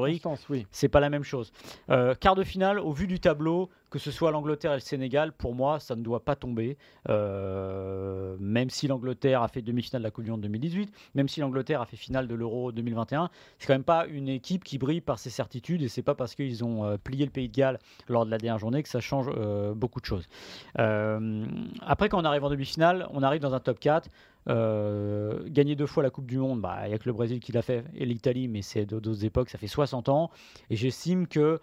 oui. 0.49 0.65
c'est 0.71 0.87
pas 0.87 1.01
la 1.01 1.09
même 1.09 1.23
chose. 1.23 1.51
Euh, 1.89 2.15
quart 2.15 2.35
de 2.35 2.43
finale, 2.43 2.79
au 2.79 2.91
vu 2.91 3.07
du 3.07 3.19
tableau, 3.19 3.69
que 3.95 3.99
ce 3.99 4.11
soit 4.11 4.29
l'Angleterre 4.29 4.73
et 4.73 4.75
le 4.75 4.81
Sénégal, 4.81 5.31
pour 5.31 5.55
moi, 5.55 5.79
ça 5.79 5.95
ne 5.95 6.01
doit 6.01 6.25
pas 6.25 6.35
tomber. 6.35 6.77
Euh, 7.07 8.35
même 8.41 8.69
si 8.69 8.89
l'Angleterre 8.89 9.41
a 9.41 9.47
fait 9.47 9.61
demi-finale 9.61 10.01
de 10.01 10.03
la 10.07 10.11
Coupe 10.11 10.25
du 10.25 10.31
Monde 10.31 10.41
2018, 10.41 10.93
même 11.13 11.29
si 11.29 11.39
l'Angleterre 11.39 11.79
a 11.79 11.85
fait 11.85 11.95
finale 11.95 12.27
de 12.27 12.35
l'Euro 12.35 12.73
2021, 12.73 13.29
c'est 13.57 13.67
quand 13.67 13.73
même 13.73 13.85
pas 13.85 14.05
une 14.07 14.27
équipe 14.27 14.65
qui 14.65 14.77
brille 14.79 14.99
par 14.99 15.17
ses 15.17 15.29
certitudes 15.29 15.81
et 15.81 15.87
c'est 15.87 16.01
pas 16.01 16.13
parce 16.13 16.35
qu'ils 16.35 16.65
ont 16.65 16.83
euh, 16.83 16.97
plié 16.97 17.23
le 17.23 17.31
Pays 17.31 17.47
de 17.47 17.55
Galles 17.55 17.79
lors 18.09 18.25
de 18.25 18.31
la 18.31 18.37
dernière 18.37 18.59
journée 18.59 18.83
que 18.83 18.89
ça 18.89 18.99
change 18.99 19.27
euh, 19.29 19.73
beaucoup 19.73 20.01
de 20.01 20.05
choses. 20.05 20.27
Après, 20.75 22.09
quand 22.09 22.21
on 22.21 22.25
arrive 22.25 22.43
en 22.43 22.49
demi-finale, 22.49 23.07
on 23.13 23.23
arrive 23.23 23.39
dans 23.39 23.53
un 23.53 23.61
top 23.61 23.79
4. 23.79 24.09
Euh, 24.49 25.39
gagner 25.47 25.77
deux 25.77 25.87
fois 25.87 26.03
la 26.03 26.09
Coupe 26.09 26.27
du 26.27 26.37
Monde, 26.37 26.59
bah, 26.59 26.81
il 26.83 26.89
n'y 26.89 26.95
a 26.95 26.97
que 26.97 27.07
le 27.07 27.13
Brésil 27.13 27.39
qui 27.39 27.53
l'a 27.53 27.61
fait 27.61 27.85
et 27.95 28.05
l'Italie, 28.05 28.49
mais 28.49 28.61
c'est 28.61 28.85
d'autres 28.85 29.23
époques, 29.23 29.49
ça 29.49 29.57
fait 29.57 29.67
60 29.67 30.09
ans. 30.09 30.31
Et 30.69 30.75
j'estime 30.75 31.27
que 31.27 31.61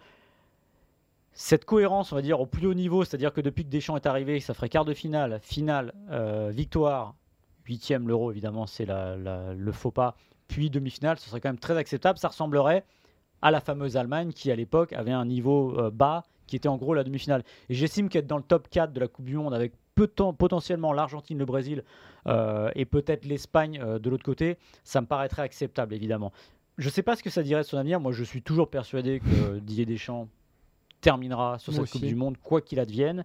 cette 1.33 1.65
cohérence, 1.65 2.11
on 2.11 2.15
va 2.15 2.21
dire, 2.21 2.39
au 2.39 2.45
plus 2.45 2.67
haut 2.67 2.73
niveau, 2.73 3.03
c'est-à-dire 3.03 3.33
que 3.33 3.41
depuis 3.41 3.63
que 3.63 3.69
Deschamps 3.69 3.95
est 3.95 4.05
arrivé, 4.05 4.39
ça 4.39 4.53
ferait 4.53 4.69
quart 4.69 4.85
de 4.85 4.93
finale, 4.93 5.39
finale, 5.41 5.93
euh, 6.11 6.51
victoire, 6.53 7.15
huitième 7.65 8.07
l'euro, 8.07 8.31
évidemment, 8.31 8.67
c'est 8.67 8.85
le 8.87 9.71
faux 9.71 9.91
pas, 9.91 10.15
puis 10.47 10.69
demi-finale, 10.69 11.17
ce 11.17 11.29
serait 11.29 11.41
quand 11.41 11.49
même 11.49 11.59
très 11.59 11.77
acceptable. 11.77 12.19
Ça 12.19 12.27
ressemblerait 12.27 12.83
à 13.41 13.49
la 13.49 13.59
fameuse 13.61 13.97
Allemagne 13.97 14.31
qui, 14.31 14.51
à 14.51 14.55
l'époque, 14.55 14.93
avait 14.93 15.11
un 15.11 15.25
niveau 15.25 15.77
euh, 15.79 15.89
bas, 15.89 16.23
qui 16.45 16.55
était 16.55 16.67
en 16.67 16.77
gros 16.77 16.93
la 16.93 17.03
demi-finale. 17.03 17.43
Et 17.69 17.73
j'estime 17.73 18.09
qu'être 18.09 18.27
dans 18.27 18.37
le 18.37 18.43
top 18.43 18.69
4 18.69 18.93
de 18.93 18.99
la 18.99 19.07
Coupe 19.07 19.25
du 19.25 19.35
Monde 19.35 19.53
avec 19.53 19.73
potentiellement 19.95 20.91
l'Argentine, 20.91 21.37
le 21.37 21.45
Brésil 21.45 21.83
euh, 22.27 22.69
et 22.75 22.85
peut-être 22.85 23.25
l'Espagne 23.25 23.79
de 23.99 24.09
l'autre 24.09 24.25
côté, 24.25 24.57
ça 24.83 25.01
me 25.01 25.07
paraîtrait 25.07 25.43
acceptable, 25.43 25.93
évidemment. 25.93 26.31
Je 26.77 26.87
ne 26.87 26.91
sais 26.91 27.03
pas 27.03 27.15
ce 27.15 27.23
que 27.23 27.29
ça 27.29 27.43
dirait 27.43 27.61
de 27.61 27.67
son 27.67 27.77
avenir. 27.77 27.99
Moi, 27.99 28.11
je 28.11 28.23
suis 28.23 28.41
toujours 28.41 28.69
persuadé 28.69 29.19
que 29.19 29.59
Didier 29.59 29.85
Deschamps 29.85 30.27
terminera 31.03 31.59
sur 31.59 31.71
Moi 31.73 31.83
cette 31.85 31.91
Coupe 31.91 32.01
du 32.07 32.15
Monde, 32.15 32.37
quoi 32.41 32.61
qu'il 32.61 32.79
advienne. 32.79 33.23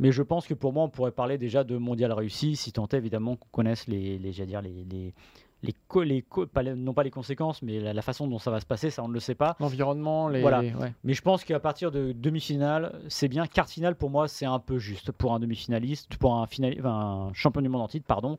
Mais 0.00 0.10
je 0.10 0.22
pense 0.22 0.46
que 0.48 0.54
pour 0.54 0.72
moi, 0.72 0.82
on 0.84 0.88
pourrait 0.88 1.12
parler 1.12 1.38
déjà 1.38 1.62
de 1.62 1.76
mondial 1.76 2.10
réussi, 2.12 2.56
si 2.56 2.72
tant 2.72 2.88
est 2.88 2.94
évidemment 2.96 3.36
qu'on 3.36 3.48
connaisse 3.52 3.86
les, 3.86 4.18
les, 4.18 4.30
dire 4.32 4.60
les, 4.62 4.84
les, 4.90 5.14
les, 5.62 5.74
co- 5.86 6.02
les 6.02 6.22
co- 6.22 6.46
pas 6.46 6.62
non 6.64 6.92
pas 6.94 7.04
les 7.04 7.10
conséquences, 7.12 7.62
mais 7.62 7.78
la, 7.78 7.92
la 7.92 8.02
façon 8.02 8.26
dont 8.26 8.38
ça 8.40 8.50
va 8.50 8.58
se 8.58 8.66
passer, 8.66 8.90
ça 8.90 9.04
on 9.04 9.08
ne 9.08 9.12
le 9.12 9.20
sait 9.20 9.36
pas. 9.36 9.54
L'environnement, 9.60 10.28
les. 10.28 10.40
Voilà. 10.40 10.60
ouais. 10.60 10.92
Mais 11.04 11.14
je 11.14 11.22
pense 11.22 11.44
qu'à 11.44 11.60
partir 11.60 11.92
de 11.92 12.10
demi-finale, 12.12 13.00
c'est 13.08 13.28
bien. 13.28 13.46
Quart 13.46 13.68
finale, 13.68 13.94
pour 13.94 14.10
moi, 14.10 14.26
c'est 14.26 14.46
un 14.46 14.58
peu 14.58 14.78
juste. 14.78 15.12
Pour 15.12 15.34
un 15.34 15.38
demi-finaliste, 15.38 16.16
pour 16.16 16.34
un, 16.34 16.42
enfin, 16.44 17.28
un 17.28 17.32
champion 17.34 17.60
du 17.62 17.68
monde 17.68 17.82
en 17.82 17.88
titre, 17.88 18.06
pardon, 18.06 18.38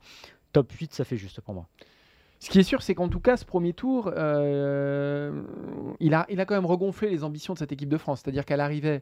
top 0.52 0.70
8, 0.72 0.94
ça 0.94 1.06
fait 1.06 1.18
juste 1.18 1.40
pour 1.40 1.54
moi. 1.54 1.68
Ce 2.44 2.50
qui 2.50 2.60
est 2.60 2.64
sûr, 2.64 2.82
c'est 2.82 2.94
qu'en 2.94 3.08
tout 3.08 3.22
cas, 3.22 3.38
ce 3.38 3.46
premier 3.46 3.72
tour, 3.72 4.12
euh, 4.18 5.44
il, 6.02 6.14
a, 6.14 6.26
quand 6.28 6.56
même 6.56 6.66
regonflé 6.66 7.10
les 7.10 7.24
ambitions 7.24 7.54
de 7.54 7.60
cette 7.60 7.72
équipe 7.72 7.88
de 7.88 7.98
France. 7.98 8.20
C'est-à-dire 8.22 8.44
qu'elle 8.44 8.60
arrivait, 8.60 9.02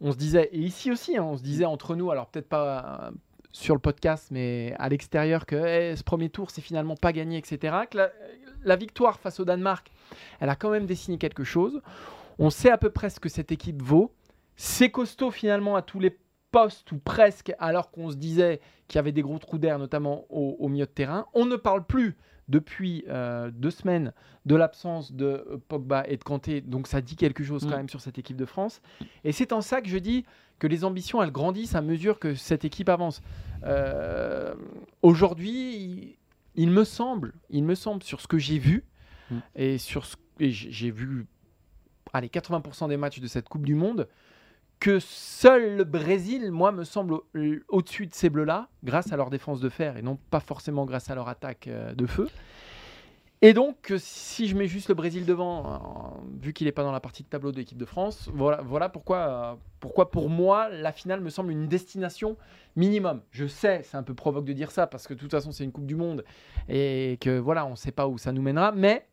on 0.00 0.12
se 0.12 0.16
disait, 0.16 0.48
et 0.50 0.60
ici 0.60 0.90
aussi, 0.90 1.18
hein, 1.18 1.24
on 1.24 1.36
se 1.36 1.42
disait 1.42 1.66
entre 1.66 1.94
nous, 1.94 2.10
alors 2.10 2.28
peut-être 2.28 2.48
pas 2.48 3.02
euh, 3.02 3.10
sur 3.52 3.74
le 3.74 3.82
podcast, 3.82 4.28
mais 4.30 4.74
à 4.78 4.88
l'extérieur, 4.88 5.44
que 5.44 5.56
eh, 5.56 5.94
ce 5.94 6.02
premier 6.02 6.30
tour, 6.30 6.50
c'est 6.50 6.62
finalement 6.62 6.94
pas 6.94 7.12
gagné, 7.12 7.36
etc. 7.36 7.80
Que 7.90 7.98
la, 7.98 8.10
la 8.64 8.76
victoire 8.76 9.20
face 9.20 9.38
au 9.38 9.44
Danemark, 9.44 9.92
elle 10.40 10.48
a 10.48 10.56
quand 10.56 10.70
même 10.70 10.86
dessiné 10.86 11.18
quelque 11.18 11.44
chose. 11.44 11.82
On 12.38 12.48
sait 12.48 12.70
à 12.70 12.78
peu 12.78 12.88
près 12.88 13.10
ce 13.10 13.20
que 13.20 13.28
cette 13.28 13.52
équipe 13.52 13.82
vaut. 13.82 14.10
C'est 14.56 14.90
costaud 14.90 15.30
finalement 15.30 15.76
à 15.76 15.82
tous 15.82 16.00
les 16.00 16.16
postes 16.50 16.92
ou 16.92 16.98
presque, 16.98 17.52
alors 17.58 17.90
qu'on 17.90 18.10
se 18.10 18.16
disait 18.16 18.60
qu'il 18.88 18.96
y 18.96 19.00
avait 19.00 19.12
des 19.12 19.22
gros 19.22 19.38
trous 19.38 19.58
d'air, 19.58 19.78
notamment 19.78 20.24
au, 20.30 20.56
au 20.58 20.68
milieu 20.68 20.86
de 20.86 20.90
terrain. 20.90 21.26
On 21.34 21.44
ne 21.46 21.56
parle 21.56 21.84
plus 21.84 22.16
depuis 22.48 23.04
euh, 23.08 23.50
deux 23.52 23.72
semaines 23.72 24.12
de 24.44 24.54
l'absence 24.54 25.12
de 25.12 25.60
Pogba 25.68 26.04
et 26.06 26.16
de 26.16 26.22
Kanté, 26.22 26.60
donc 26.60 26.86
ça 26.86 27.00
dit 27.00 27.16
quelque 27.16 27.42
chose 27.42 27.64
quand 27.64 27.70
Mm. 27.74 27.76
même 27.78 27.88
sur 27.88 28.00
cette 28.00 28.18
équipe 28.18 28.36
de 28.36 28.44
France. 28.46 28.80
Et 29.24 29.32
c'est 29.32 29.52
en 29.52 29.60
ça 29.60 29.80
que 29.82 29.88
je 29.88 29.98
dis 29.98 30.24
que 30.60 30.66
les 30.68 30.84
ambitions, 30.84 31.20
elles 31.22 31.32
grandissent 31.32 31.74
à 31.74 31.82
mesure 31.82 32.18
que 32.20 32.34
cette 32.36 32.64
équipe 32.64 32.88
avance. 32.88 33.20
Euh, 33.64 34.54
Aujourd'hui, 35.02 35.76
il, 35.76 36.16
il 36.54 36.70
me 36.70 36.84
semble, 36.84 37.34
il 37.50 37.64
me 37.64 37.74
semble 37.74 38.02
sur 38.02 38.20
ce 38.20 38.28
que 38.28 38.38
j'ai 38.38 38.58
vu 38.58 38.84
Mm. 39.28 39.38
et 39.56 39.78
sur 39.78 40.04
ce 40.06 40.14
j'ai 40.38 40.90
vu 40.92 41.26
allez 42.12 42.28
80% 42.28 42.88
des 42.88 42.96
matchs 42.96 43.18
de 43.18 43.26
cette 43.26 43.48
Coupe 43.48 43.66
du 43.66 43.74
Monde 43.74 44.06
que 44.78 44.98
seul 45.00 45.76
le 45.76 45.84
Brésil, 45.84 46.50
moi, 46.52 46.70
me 46.72 46.84
semble 46.84 47.14
au- 47.14 47.26
au-dessus 47.68 48.06
de 48.06 48.14
ces 48.14 48.30
bleus-là, 48.30 48.68
grâce 48.84 49.12
à 49.12 49.16
leur 49.16 49.30
défense 49.30 49.60
de 49.60 49.68
fer 49.68 49.96
et 49.96 50.02
non 50.02 50.18
pas 50.30 50.40
forcément 50.40 50.84
grâce 50.84 51.10
à 51.10 51.14
leur 51.14 51.28
attaque 51.28 51.66
euh, 51.66 51.94
de 51.94 52.06
feu. 52.06 52.28
Et 53.42 53.52
donc, 53.52 53.90
euh, 53.90 53.98
si 53.98 54.48
je 54.48 54.56
mets 54.56 54.66
juste 54.66 54.88
le 54.88 54.94
Brésil 54.94 55.26
devant, 55.26 55.74
euh, 55.74 55.78
vu 56.40 56.52
qu'il 56.54 56.66
n'est 56.66 56.72
pas 56.72 56.82
dans 56.82 56.92
la 56.92 57.00
partie 57.00 57.22
de 57.22 57.28
tableau 57.28 57.52
de 57.52 57.58
l'équipe 57.58 57.76
de 57.76 57.84
France, 57.84 58.30
voilà, 58.32 58.88
pourquoi, 58.88 59.58
pourquoi 59.78 60.10
pour 60.10 60.30
moi 60.30 60.70
la 60.70 60.90
finale 60.92 61.20
me 61.20 61.28
semble 61.28 61.52
une 61.52 61.68
destination 61.68 62.36
minimum. 62.76 63.20
Je 63.30 63.46
sais, 63.46 63.82
c'est 63.84 63.96
un 63.96 64.02
peu 64.02 64.14
provoque 64.14 64.46
de 64.46 64.52
dire 64.54 64.70
ça 64.70 64.86
parce 64.86 65.06
que 65.06 65.12
de 65.14 65.18
toute 65.18 65.30
façon 65.30 65.52
c'est 65.52 65.64
une 65.64 65.72
Coupe 65.72 65.86
du 65.86 65.96
Monde 65.96 66.24
et 66.68 67.18
que 67.20 67.38
voilà, 67.38 67.66
on 67.66 67.72
ne 67.72 67.76
sait 67.76 67.92
pas 67.92 68.08
où 68.08 68.16
ça 68.16 68.32
nous 68.32 68.42
mènera, 68.42 68.72
mais 68.72 69.06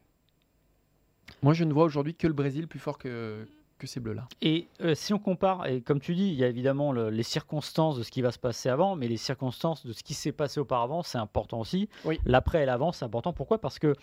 moi 1.42 1.54
je 1.54 1.66
ne 1.66 1.74
vois 1.74 1.84
aujourd'hui 1.84 2.16
que 2.16 2.28
le 2.28 2.34
Brésil 2.34 2.68
plus 2.68 2.80
fort 2.80 2.98
que, 2.98 3.46
que 3.84 3.90
ces 3.90 4.00
bleus-là. 4.00 4.28
Et 4.42 4.68
euh, 4.82 4.96
si 4.96 5.14
on 5.14 5.20
compare, 5.20 5.68
et 5.68 5.82
comme 5.82 6.00
tu 6.00 6.16
dis, 6.16 6.28
il 6.30 6.36
y 6.36 6.44
a 6.44 6.48
évidemment 6.48 6.92
le- 6.92 7.10
les 7.10 7.24
circonstances 7.24 7.98
de 7.98 8.04
ce 8.04 8.10
qui 8.12 8.22
va 8.22 8.32
se 8.32 8.40
passer 8.40 8.70
avant, 8.70 8.96
mais 8.96 9.08
les 9.08 9.18
circonstances 9.18 9.86
de 9.86 9.94
ce 9.94 10.04
qui 10.04 10.14
s'est 10.14 10.32
passé 10.32 10.60
auparavant, 10.60 11.04
c'est 11.04 11.18
important 11.18 11.60
aussi. 11.60 11.90
Oui. 12.06 12.20
L'après 12.26 12.64
et 12.64 12.66
l'avant, 12.66 12.92
c'est 12.92 13.06
important. 13.06 13.34
Pourquoi? 13.34 13.60
Parce 13.60 13.80
que 13.80 13.94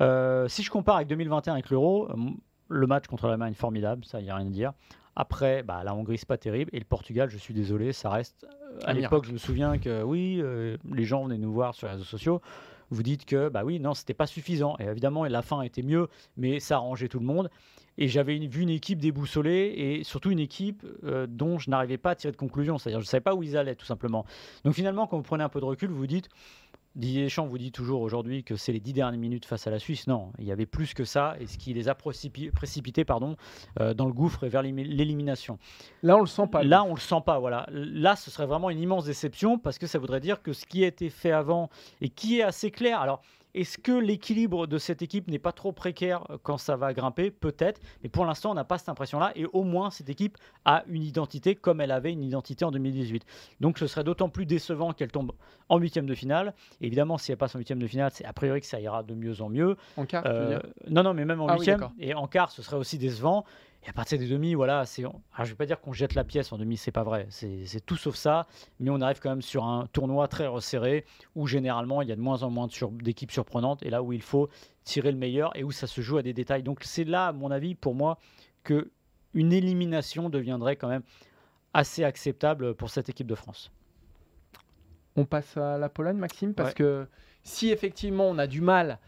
euh, 0.00 0.48
si 0.48 0.62
je 0.62 0.70
compare 0.70 0.96
avec 0.96 1.08
2021 1.08 1.52
avec 1.54 1.70
l'Euro, 1.70 2.10
euh, 2.10 2.16
le 2.68 2.86
match 2.86 3.06
contre 3.06 3.28
l'Allemagne, 3.28 3.54
formidable, 3.54 4.04
ça, 4.04 4.20
il 4.20 4.24
n'y 4.24 4.30
a 4.30 4.36
rien 4.36 4.46
à 4.46 4.50
dire. 4.50 4.72
Après, 5.16 5.62
bah, 5.62 5.82
la 5.84 5.94
Hongrie, 5.94 6.18
c'est 6.18 6.26
pas 6.26 6.38
terrible. 6.38 6.70
Et 6.72 6.78
le 6.80 6.84
Portugal, 6.84 7.30
je 7.30 7.38
suis 7.38 7.54
désolé, 7.54 7.92
ça 7.92 8.10
reste. 8.10 8.46
À 8.84 8.92
l'époque, 8.92 9.26
je 9.26 9.32
me 9.32 9.38
souviens 9.38 9.78
que 9.78 10.02
oui, 10.02 10.40
euh, 10.42 10.76
les 10.92 11.04
gens 11.04 11.22
venaient 11.24 11.38
nous 11.38 11.52
voir 11.52 11.74
sur 11.74 11.86
les 11.86 11.92
réseaux 11.92 12.04
sociaux. 12.04 12.40
Vous 12.90 13.02
dites 13.02 13.24
que, 13.24 13.48
bah 13.48 13.64
oui, 13.64 13.80
non, 13.80 13.94
c'était 13.94 14.14
pas 14.14 14.26
suffisant. 14.26 14.76
Et 14.78 14.84
évidemment, 14.84 15.24
la 15.24 15.42
fin 15.42 15.62
était 15.62 15.82
mieux, 15.82 16.08
mais 16.36 16.60
ça 16.60 16.76
arrangeait 16.76 17.08
tout 17.08 17.18
le 17.18 17.26
monde. 17.26 17.50
Et 17.96 18.08
j'avais 18.08 18.36
vu 18.38 18.62
une 18.62 18.70
équipe 18.70 18.98
déboussolée 18.98 19.72
et 19.76 20.04
surtout 20.04 20.30
une 20.30 20.40
équipe 20.40 20.84
euh, 21.04 21.26
dont 21.28 21.58
je 21.58 21.70
n'arrivais 21.70 21.98
pas 21.98 22.10
à 22.10 22.14
tirer 22.16 22.32
de 22.32 22.36
conclusion. 22.36 22.76
C'est-à-dire, 22.76 23.00
je 23.00 23.06
ne 23.06 23.08
savais 23.08 23.20
pas 23.20 23.34
où 23.34 23.42
ils 23.42 23.56
allaient, 23.56 23.76
tout 23.76 23.86
simplement. 23.86 24.24
Donc 24.64 24.74
finalement, 24.74 25.06
quand 25.06 25.16
vous 25.16 25.22
prenez 25.22 25.44
un 25.44 25.48
peu 25.48 25.60
de 25.60 25.64
recul, 25.64 25.90
vous 25.90 25.96
vous 25.96 26.06
dites, 26.06 26.28
Didier 26.96 27.24
Deschamps 27.24 27.46
vous 27.46 27.58
dit 27.58 27.72
toujours 27.72 28.02
aujourd'hui 28.02 28.44
que 28.44 28.54
c'est 28.54 28.72
les 28.72 28.78
dix 28.78 28.92
dernières 28.92 29.18
minutes 29.18 29.46
face 29.46 29.66
à 29.66 29.70
la 29.70 29.80
Suisse. 29.80 30.06
Non, 30.06 30.32
il 30.38 30.44
y 30.44 30.52
avait 30.52 30.66
plus 30.66 30.94
que 30.94 31.04
ça, 31.04 31.34
et 31.40 31.46
ce 31.46 31.58
qui 31.58 31.74
les 31.74 31.88
a 31.88 31.94
précipi- 31.94 32.52
précipités 32.52 33.04
pardon, 33.04 33.36
euh, 33.80 33.94
dans 33.94 34.06
le 34.06 34.12
gouffre 34.12 34.44
et 34.44 34.48
vers 34.48 34.62
l'élimination. 34.62 35.58
Là, 36.02 36.16
on 36.16 36.20
le 36.20 36.26
sent 36.26 36.46
pas. 36.50 36.62
Là, 36.62 36.84
on 36.84 36.94
le 36.94 37.00
sent 37.00 37.20
pas. 37.26 37.38
Voilà. 37.40 37.66
Là, 37.70 38.14
ce 38.14 38.30
serait 38.30 38.46
vraiment 38.46 38.70
une 38.70 38.78
immense 38.80 39.06
déception 39.06 39.58
parce 39.58 39.78
que 39.78 39.86
ça 39.88 39.98
voudrait 39.98 40.20
dire 40.20 40.40
que 40.42 40.52
ce 40.52 40.66
qui 40.66 40.84
a 40.84 40.86
été 40.86 41.10
fait 41.10 41.32
avant 41.32 41.68
et 42.00 42.08
qui 42.08 42.38
est 42.38 42.42
assez 42.42 42.70
clair. 42.70 43.00
Alors, 43.00 43.22
est-ce 43.54 43.78
que 43.78 43.92
l'équilibre 43.92 44.66
de 44.66 44.78
cette 44.78 45.02
équipe 45.02 45.28
n'est 45.28 45.38
pas 45.38 45.52
trop 45.52 45.72
précaire 45.72 46.24
quand 46.42 46.58
ça 46.58 46.76
va 46.76 46.92
grimper? 46.92 47.30
Peut-être. 47.30 47.80
Mais 48.02 48.08
pour 48.08 48.24
l'instant, 48.24 48.50
on 48.50 48.54
n'a 48.54 48.64
pas 48.64 48.78
cette 48.78 48.88
impression-là. 48.88 49.32
Et 49.36 49.46
au 49.46 49.62
moins, 49.62 49.90
cette 49.90 50.08
équipe 50.08 50.36
a 50.64 50.82
une 50.88 51.02
identité 51.02 51.54
comme 51.54 51.80
elle 51.80 51.92
avait 51.92 52.12
une 52.12 52.22
identité 52.24 52.64
en 52.64 52.70
2018. 52.70 53.24
Donc, 53.60 53.78
ce 53.78 53.86
serait 53.86 54.04
d'autant 54.04 54.28
plus 54.28 54.46
décevant 54.46 54.92
qu'elle 54.92 55.12
tombe 55.12 55.32
en 55.68 55.78
huitième 55.78 56.06
de 56.06 56.14
finale. 56.14 56.54
Évidemment, 56.80 57.16
si 57.16 57.30
elle 57.32 57.38
passe 57.38 57.54
en 57.54 57.58
huitième 57.58 57.78
de 57.78 57.86
finale, 57.86 58.10
c'est 58.12 58.24
a 58.24 58.32
priori 58.32 58.60
que 58.60 58.66
ça 58.66 58.80
ira 58.80 59.02
de 59.02 59.14
mieux 59.14 59.40
en 59.40 59.48
mieux. 59.48 59.76
En 59.96 60.04
quart, 60.04 60.24
Euh, 60.26 60.58
non, 60.88 61.02
non, 61.02 61.14
mais 61.14 61.24
même 61.24 61.40
en 61.40 61.46
Ah 61.46 61.52
oui, 61.52 61.58
huitième 61.60 61.88
et 61.98 62.14
en 62.14 62.26
quart, 62.26 62.50
ce 62.50 62.62
serait 62.62 62.76
aussi 62.76 62.98
décevant. 62.98 63.44
Et 63.84 63.88
à 63.90 63.92
partir 63.92 64.18
des 64.18 64.26
demi, 64.26 64.54
voilà, 64.54 64.86
c'est. 64.86 65.02
Je 65.02 65.44
vais 65.44 65.54
pas 65.54 65.66
dire 65.66 65.78
qu'on 65.80 65.92
jette 65.92 66.14
la 66.14 66.24
pièce 66.24 66.52
en 66.52 66.58
demi, 66.58 66.76
c'est 66.78 66.90
pas 66.92 67.02
vrai. 67.02 67.26
C'est 67.28 67.84
tout 67.84 67.96
sauf 67.96 68.14
ça. 68.14 68.46
Mais 68.80 68.88
on 68.90 69.00
arrive 69.02 69.20
quand 69.20 69.28
même 69.30 69.42
sur 69.42 69.64
un 69.64 69.86
tournoi 69.92 70.26
très 70.26 70.46
resserré 70.46 71.04
où 71.34 71.46
généralement 71.46 72.00
il 72.00 72.08
y 72.08 72.12
a 72.12 72.16
de 72.16 72.20
moins 72.20 72.42
en 72.44 72.50
moins 72.50 72.68
sur- 72.70 72.90
d'équipes 72.90 73.30
surprenantes 73.30 73.82
et 73.82 73.90
là 73.90 74.02
où 74.02 74.12
il 74.14 74.22
faut 74.22 74.48
tirer 74.84 75.12
le 75.12 75.18
meilleur 75.18 75.54
et 75.56 75.64
où 75.64 75.70
ça 75.70 75.86
se 75.86 76.00
joue 76.00 76.16
à 76.16 76.22
des 76.22 76.32
détails. 76.32 76.62
Donc 76.62 76.80
c'est 76.82 77.04
là, 77.04 77.26
à 77.28 77.32
mon 77.32 77.50
avis, 77.50 77.74
pour 77.74 77.94
moi, 77.94 78.18
que 78.62 78.90
une 79.34 79.52
élimination 79.52 80.30
deviendrait 80.30 80.76
quand 80.76 80.88
même 80.88 81.02
assez 81.74 82.04
acceptable 82.04 82.74
pour 82.74 82.88
cette 82.88 83.08
équipe 83.10 83.26
de 83.26 83.34
France. 83.34 83.70
On 85.16 85.24
passe 85.26 85.56
à 85.56 85.76
la 85.76 85.88
Pologne, 85.88 86.16
Maxime, 86.16 86.54
parce 86.54 86.70
Ouais. 86.70 86.74
que 86.74 87.06
si 87.42 87.70
effectivement 87.70 88.28
on 88.28 88.38
a 88.38 88.46
du 88.46 88.60
mal 88.60 88.98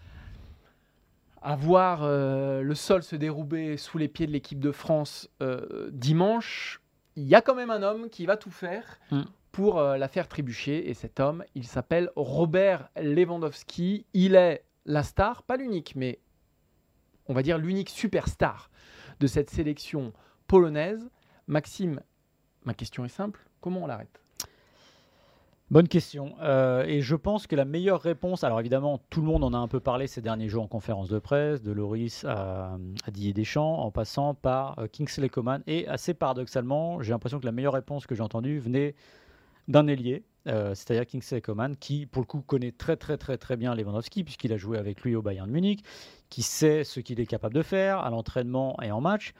à 1.42 1.56
voir 1.56 2.02
euh, 2.02 2.62
le 2.62 2.74
sol 2.74 3.02
se 3.02 3.16
dérouber 3.16 3.76
sous 3.76 3.98
les 3.98 4.08
pieds 4.08 4.26
de 4.26 4.32
l'équipe 4.32 4.60
de 4.60 4.72
France 4.72 5.28
euh, 5.42 5.90
dimanche, 5.92 6.80
il 7.16 7.24
y 7.24 7.34
a 7.34 7.40
quand 7.40 7.54
même 7.54 7.70
un 7.70 7.82
homme 7.82 8.08
qui 8.10 8.26
va 8.26 8.36
tout 8.36 8.50
faire 8.50 8.98
Mm. 9.10 9.22
pour 9.52 9.78
euh, 9.78 9.96
la 9.96 10.08
faire 10.08 10.28
trébucher. 10.28 10.88
Et 10.90 10.94
cet 10.94 11.20
homme, 11.20 11.44
il 11.54 11.66
s'appelle 11.66 12.10
Robert 12.16 12.88
Lewandowski. 13.00 14.04
Il 14.12 14.34
est 14.34 14.64
la 14.84 15.02
star, 15.02 15.42
pas 15.42 15.56
l'unique, 15.56 15.94
mais 15.96 16.20
on 17.26 17.34
va 17.34 17.42
dire 17.42 17.58
l'unique 17.58 17.90
superstar 17.90 18.70
de 19.20 19.26
cette 19.26 19.50
sélection 19.50 20.12
polonaise. 20.46 21.08
Maxime, 21.46 22.00
ma 22.64 22.74
question 22.74 23.04
est 23.04 23.08
simple. 23.08 23.46
Comment 23.60 23.84
on 23.84 23.86
l'arrête? 23.86 24.20
Bonne 25.68 25.88
question. 25.88 26.36
Euh, 26.42 26.84
et 26.84 27.00
je 27.00 27.16
pense 27.16 27.48
que 27.48 27.56
la 27.56 27.64
meilleure 27.64 28.00
réponse, 28.00 28.44
alors 28.44 28.60
évidemment, 28.60 29.00
tout 29.10 29.20
le 29.20 29.26
monde 29.26 29.42
en 29.42 29.52
a 29.52 29.56
un 29.58 29.66
peu 29.66 29.80
parlé 29.80 30.06
ces 30.06 30.22
derniers 30.22 30.48
jours 30.48 30.62
en 30.62 30.68
conférence 30.68 31.08
de 31.08 31.18
presse, 31.18 31.60
de 31.60 31.72
Loris 31.72 32.24
à, 32.24 32.78
Didier 33.08 33.32
Deschamps, 33.32 33.80
en 33.80 33.90
passant 33.90 34.34
par 34.34 34.78
euh, 34.78 34.86
Kingsley 34.86 35.28
Coman. 35.28 35.64
Et 35.66 35.88
assez 35.88 36.14
paradoxalement, 36.14 37.02
j'ai 37.02 37.10
l'impression 37.10 37.40
que 37.40 37.46
la 37.46 37.50
meilleure 37.50 37.72
réponse 37.72 38.06
que 38.06 38.14
j'ai 38.14 38.22
entendue 38.22 38.60
venait 38.60 38.94
d'un 39.66 39.88
ailier, 39.88 40.22
euh, 40.46 40.76
c'est-à-dire 40.76 41.04
Kingsley 41.04 41.40
Coman, 41.40 41.74
qui 41.74 42.06
pour 42.06 42.22
le 42.22 42.26
coup 42.26 42.42
connaît 42.42 42.70
très 42.70 42.96
très 42.96 43.16
très 43.16 43.36
très 43.36 43.56
bien 43.56 43.74
Lewandowski, 43.74 44.22
puisqu'il 44.22 44.52
a 44.52 44.56
joué 44.56 44.78
avec 44.78 45.02
lui 45.02 45.16
au 45.16 45.22
Bayern 45.22 45.48
de 45.48 45.52
Munich, 45.52 45.82
qui 46.30 46.42
sait 46.42 46.84
ce 46.84 47.00
qu'il 47.00 47.18
est 47.18 47.26
capable 47.26 47.54
de 47.54 47.62
faire 47.62 47.98
à 47.98 48.10
l'entraînement 48.10 48.80
et 48.82 48.92
en 48.92 49.00
match. 49.00 49.34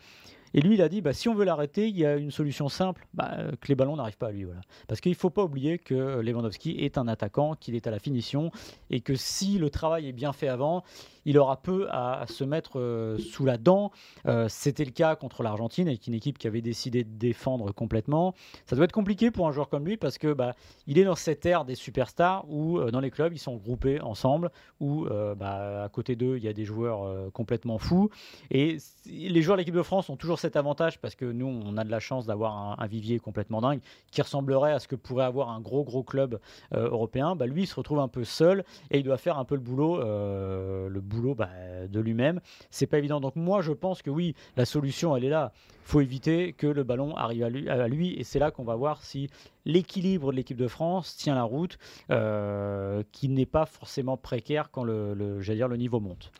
Et 0.56 0.62
lui, 0.62 0.74
il 0.74 0.82
a 0.82 0.88
dit, 0.88 1.02
bah, 1.02 1.12
si 1.12 1.28
on 1.28 1.34
veut 1.34 1.44
l'arrêter, 1.44 1.86
il 1.86 1.96
y 1.98 2.06
a 2.06 2.16
une 2.16 2.30
solution 2.30 2.70
simple, 2.70 3.06
bah, 3.12 3.30
euh, 3.38 3.52
que 3.60 3.68
les 3.68 3.74
ballons 3.74 3.96
n'arrivent 3.96 4.16
pas 4.16 4.28
à 4.28 4.32
lui. 4.32 4.44
Voilà. 4.44 4.62
Parce 4.88 5.02
qu'il 5.02 5.12
ne 5.12 5.16
faut 5.16 5.28
pas 5.28 5.44
oublier 5.44 5.78
que 5.78 6.20
Lewandowski 6.20 6.76
est 6.78 6.96
un 6.96 7.08
attaquant, 7.08 7.54
qu'il 7.54 7.74
est 7.74 7.86
à 7.86 7.90
la 7.90 7.98
finition, 7.98 8.50
et 8.88 9.00
que 9.02 9.14
si 9.14 9.58
le 9.58 9.68
travail 9.68 10.08
est 10.08 10.12
bien 10.12 10.32
fait 10.32 10.48
avant, 10.48 10.82
il 11.26 11.38
aura 11.38 11.56
peu 11.56 11.88
à, 11.90 12.24
se 12.28 12.44
mettre 12.44 12.78
euh, 12.78 13.18
sous 13.18 13.44
la 13.44 13.58
dent. 13.58 13.90
Euh, 14.26 14.46
C'était 14.48 14.84
le 14.84 14.92
cas 14.92 15.16
contre 15.16 15.42
l'Argentine, 15.42 15.88
avec 15.88 16.06
une 16.06 16.14
équipe 16.14 16.38
qui 16.38 16.46
avait 16.46 16.62
décidé 16.62 17.02
de 17.02 17.10
défendre 17.10 17.72
complètement. 17.72 18.34
Ça 18.64 18.76
doit 18.76 18.84
être 18.84 18.92
compliqué 18.92 19.32
pour 19.32 19.48
un 19.48 19.52
joueur 19.52 19.68
comme 19.68 19.84
lui, 19.84 19.96
parce 19.96 20.18
que 20.18 20.32
bah, 20.32 20.54
il 20.86 20.98
est 20.98 21.04
dans 21.04 21.16
cette 21.16 21.44
ère 21.44 21.64
des 21.64 21.74
superstars 21.74 22.48
où 22.48 22.78
euh, 22.78 22.92
dans 22.92 23.00
les 23.00 23.10
clubs, 23.10 23.32
ils 23.34 23.40
sont 23.40 23.56
groupés 23.56 24.00
ensemble, 24.00 24.52
où 24.78 25.06
bah, 25.36 25.84
à 25.84 25.88
côté 25.88 26.14
d'eux, 26.14 26.36
il 26.36 26.44
y 26.44 26.48
a 26.48 26.52
des 26.52 26.64
joueurs 26.64 27.32
complètement 27.32 27.78
fous. 27.78 28.10
Et 28.50 28.76
les 29.06 29.42
joueurs 29.42 29.56
de 29.56 29.62
l'équipe 29.62 29.74
de 29.74 29.82
France 29.82 30.10
ont 30.10 30.16
toujours 30.16 30.38
cet 30.38 30.54
avantage 30.54 31.00
parce 31.00 31.16
que 31.16 31.24
nous, 31.24 31.46
on 31.46 31.76
a 31.76 31.84
de 31.84 31.90
la 31.90 31.98
chance 31.98 32.26
d'avoir 32.26 32.80
un, 32.80 32.86
vivier 32.86 33.18
complètement 33.18 33.60
dingue 33.60 33.80
qui 34.12 34.22
ressemblerait 34.22 34.72
à 34.72 34.78
ce 34.78 34.86
que 34.86 34.94
pourrait 34.94 35.24
avoir 35.24 35.50
un 35.50 35.60
gros 35.60 35.82
gros 35.82 36.04
club 36.04 36.38
européen. 36.72 37.34
Bah, 37.34 37.46
lui, 37.46 37.62
il 37.62 37.66
se 37.66 37.74
retrouve 37.74 37.98
un 37.98 38.08
peu 38.08 38.22
seul 38.22 38.64
et 38.90 38.98
il 38.98 39.02
doit 39.02 39.18
faire 39.18 39.38
un 39.38 39.44
peu 39.44 39.54
le 39.54 39.60
boulot, 39.60 39.98
le 39.98 41.00
boulot 41.00 41.15
bah, 41.34 41.48
de 41.88 42.00
lui-même. 42.00 42.40
C'est 42.70 42.86
pas 42.86 42.98
évident. 42.98 43.20
Donc 43.20 43.36
moi, 43.36 43.62
je 43.62 43.72
pense 43.72 44.02
que 44.02 44.10
oui, 44.10 44.34
la 44.56 44.64
solution, 44.64 45.16
elle 45.16 45.24
est 45.24 45.30
là. 45.30 45.52
Faut 45.82 46.00
éviter 46.00 46.52
que 46.52 46.66
le 46.66 46.82
ballon 46.82 47.16
arrive 47.16 47.44
à 47.44 47.88
lui, 47.88 48.14
et 48.14 48.24
c'est 48.24 48.38
là 48.38 48.50
qu'on 48.50 48.64
va 48.64 48.74
voir 48.74 49.02
si 49.02 49.28
l'équilibre 49.64 50.32
de 50.32 50.36
l'équipe 50.36 50.56
de 50.56 50.68
France 50.68 51.16
tient 51.16 51.34
la 51.34 51.44
route, 51.44 51.78
euh, 52.10 53.02
qui 53.12 53.28
n'est 53.28 53.46
pas 53.46 53.66
forcément 53.66 54.16
précaire 54.16 54.70
quand 54.70 54.84
le, 54.84 55.14
le- 55.14 55.40
dire, 55.42 55.68
le 55.68 55.76
niveau 55.76 56.00
monte. 56.00 56.32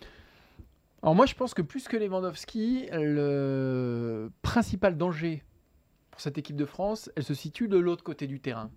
Alors 1.03 1.15
moi, 1.15 1.27
je 1.27 1.35
pense 1.35 1.55
que 1.55 1.63
plus 1.63 1.87
que 1.87 1.97
Lewandowski, 1.97 2.89
le 2.93 4.31
principal 4.43 4.97
danger 4.97 5.45
pour 6.11 6.21
cette 6.21 6.39
équipe 6.39 6.57
de 6.57 6.65
France, 6.65 7.11
elle 7.15 7.23
se 7.23 7.35
situe 7.35 7.69
de 7.69 7.77
l'autre 7.77 8.03
côté 8.03 8.27
du 8.27 8.41
terrain. 8.41 8.71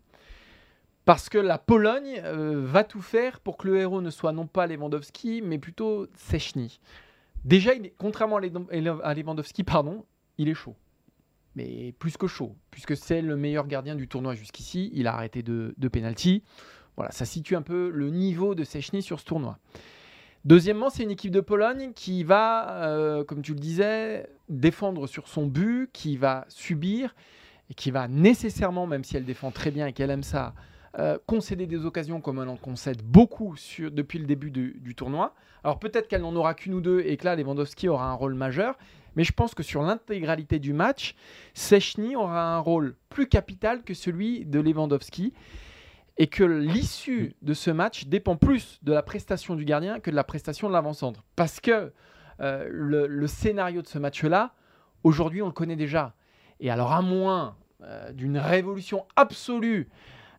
Parce 1.06 1.30
que 1.30 1.38
la 1.38 1.58
Pologne 1.58 2.22
euh, 2.24 2.62
va 2.64 2.84
tout 2.84 3.02
faire 3.02 3.40
pour 3.40 3.58
que 3.58 3.68
le 3.68 3.78
héros 3.78 4.02
ne 4.02 4.10
soit 4.12 4.32
non 4.32 4.46
pas 4.46 4.68
Lewandowski, 4.68 5.42
mais 5.42 5.58
plutôt 5.58 6.08
Sechny. 6.16 6.80
Déjà, 7.46 7.72
contrairement 7.98 8.38
à 8.38 8.42
Lew- 8.42 9.02
à 9.02 9.14
Lewandowski, 9.14 9.64
pardon, 9.64 10.06
il 10.38 10.50
est 10.50 10.54
chaud. 10.54 10.76
Mais 11.56 11.94
plus 11.98 12.16
que 12.16 12.28
chaud, 12.28 12.56
puisque 12.70 12.96
c'est 12.96 13.22
le 13.22 13.36
meilleur 13.36 13.66
gardien 13.66 13.96
du 13.96 14.08
tournoi 14.08 14.36
jusqu'ici. 14.36 14.92
Il 14.94 15.08
a 15.08 15.16
arrêté 15.16 15.42
de, 15.42 15.74
de. 15.78 15.90
Voilà, 16.96 17.12
ça 17.12 17.26
situe 17.26 17.56
un 17.56 17.62
peu 17.62 17.90
le 17.90 18.10
niveau 18.10 18.54
de 18.54 18.64
Sechny 18.64 19.02
sur 19.02 19.20
ce 19.20 19.26
tournoi. 19.26 19.58
Deuxièmement, 20.46 20.90
c'est 20.90 21.04
une 21.04 21.12
équipe 21.12 21.32
de 21.32 21.42
Pologne 21.42 21.92
qui 21.94 22.24
va, 22.24 22.84
euh, 22.84 23.24
comme 23.24 23.42
tu 23.42 23.54
le 23.54 23.60
disais, 23.60 24.30
défendre 24.48 25.08
sur 25.08 25.28
son 25.28 25.48
but, 25.48 25.90
qui 25.92 26.18
va 26.18 26.46
subir 26.50 27.16
et 27.70 27.74
qui 27.74 27.92
va 27.92 28.08
nécessairement, 28.08 28.88
même 28.88 29.04
si 29.04 29.18
elle 29.18 29.26
défend 29.26 29.52
très 29.52 29.72
bien 29.72 29.88
et 29.88 29.94
qu'elle 29.94 30.12
aime 30.12 30.24
ça, 30.24 30.54
euh, 30.98 31.18
concéder 31.28 31.68
des 31.68 31.86
occasions 31.86 32.22
comme 32.22 32.42
elle 32.42 32.50
en 32.50 32.58
concède 32.58 33.04
beaucoup 33.04 33.56
depuis 33.80 34.20
le 34.20 34.26
début 34.26 34.50
du, 34.50 34.96
tournoi. 34.96 35.36
Alors 35.64 35.80
peut-être 35.80 36.08
qu'elle 36.08 36.22
n'en 36.22 36.36
aura 36.36 36.54
qu'une 36.54 36.74
ou 36.74 36.82
deux 36.82 37.02
et 37.02 37.18
que 37.18 37.26
là, 37.26 37.36
Lewandowski 37.36 37.88
aura 37.88 38.10
un 38.10 38.14
rôle 38.14 38.34
majeur, 38.34 38.78
mais 39.16 39.24
je 39.24 39.32
pense 39.32 39.54
que 39.54 39.64
sur 39.64 39.82
l'intégralité 39.82 40.60
du 40.60 40.74
match, 40.74 41.16
Sechny 41.54 42.16
aura 42.16 42.56
un 42.56 42.60
rôle 42.60 42.96
plus 43.10 43.28
capital 43.28 43.84
que 43.84 43.94
celui 43.94 44.46
de 44.46 44.60
Lewandowski 44.60 45.34
et 46.18 46.28
que 46.28 46.44
l'issue 46.44 47.36
de 47.42 47.54
ce 47.54 47.72
match 47.72 48.06
dépend 48.06 48.36
plus 48.36 48.80
de 48.84 48.92
la 48.92 49.04
prestation 49.04 49.56
du 49.56 49.66
gardien 49.66 50.00
que 50.00 50.10
de 50.10 50.16
la 50.16 50.24
prestation 50.24 50.68
de 50.68 50.74
l'avant-centre. 50.74 51.24
Parce 51.36 51.60
que 51.60 51.94
euh, 52.42 52.68
le, 52.70 53.08
le 53.08 53.28
scénario 53.28 53.82
de 53.82 53.88
ce 53.88 54.00
match-là, 54.00 54.54
aujourd'hui, 55.04 55.42
on 55.42 55.48
le 55.48 55.54
connaît 55.54 55.76
déjà. 55.76 56.16
Et 56.60 56.70
alors, 56.70 56.92
à 56.92 57.02
moins 57.02 57.56
euh, 57.82 58.12
d'une 58.12 58.38
révolution 58.38 59.06
absolue 59.16 59.88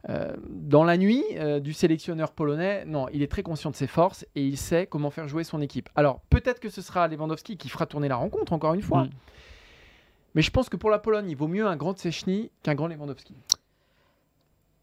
euh, 0.09 0.35
dans 0.49 0.85
la 0.85 0.97
nuit 0.97 1.23
euh, 1.35 1.61
du 1.61 1.73
sélectionneur 1.73 2.33
polonais, 2.33 2.85
non, 2.87 3.07
il 3.13 3.23
est 3.23 3.31
très 3.31 3.43
conscient 3.43 3.71
de 3.71 3.77
ses 3.77 3.87
forces 3.87 4.25
et 4.35 4.45
il 4.45 4.57
sait 4.57 4.87
comment 4.87 5.11
faire 5.11 5.29
jouer 5.29 5.45
son 5.45 5.61
équipe. 5.61 5.89
Alors, 5.95 6.21
peut-être 6.31 6.61
que 6.61 6.71
ce 6.71 6.81
sera 6.81 7.07
Lewandowski 7.09 7.57
qui 7.57 7.69
fera 7.69 7.87
tourner 7.87 8.09
la 8.09 8.17
rencontre, 8.17 8.53
encore 8.53 8.75
une 8.75 8.83
fois. 8.83 9.05
Mm. 9.05 9.11
Mais 10.35 10.43
je 10.43 10.51
pense 10.51 10.69
que 10.69 10.77
pour 10.77 10.91
la 10.91 10.99
Pologne, 10.99 11.29
il 11.29 11.37
vaut 11.37 11.49
mieux 11.49 11.67
un 11.67 11.77
grand 11.77 11.95
Szczesny 11.97 12.51
qu'un 12.63 12.75
grand 12.75 12.87
Lewandowski. 12.89 13.35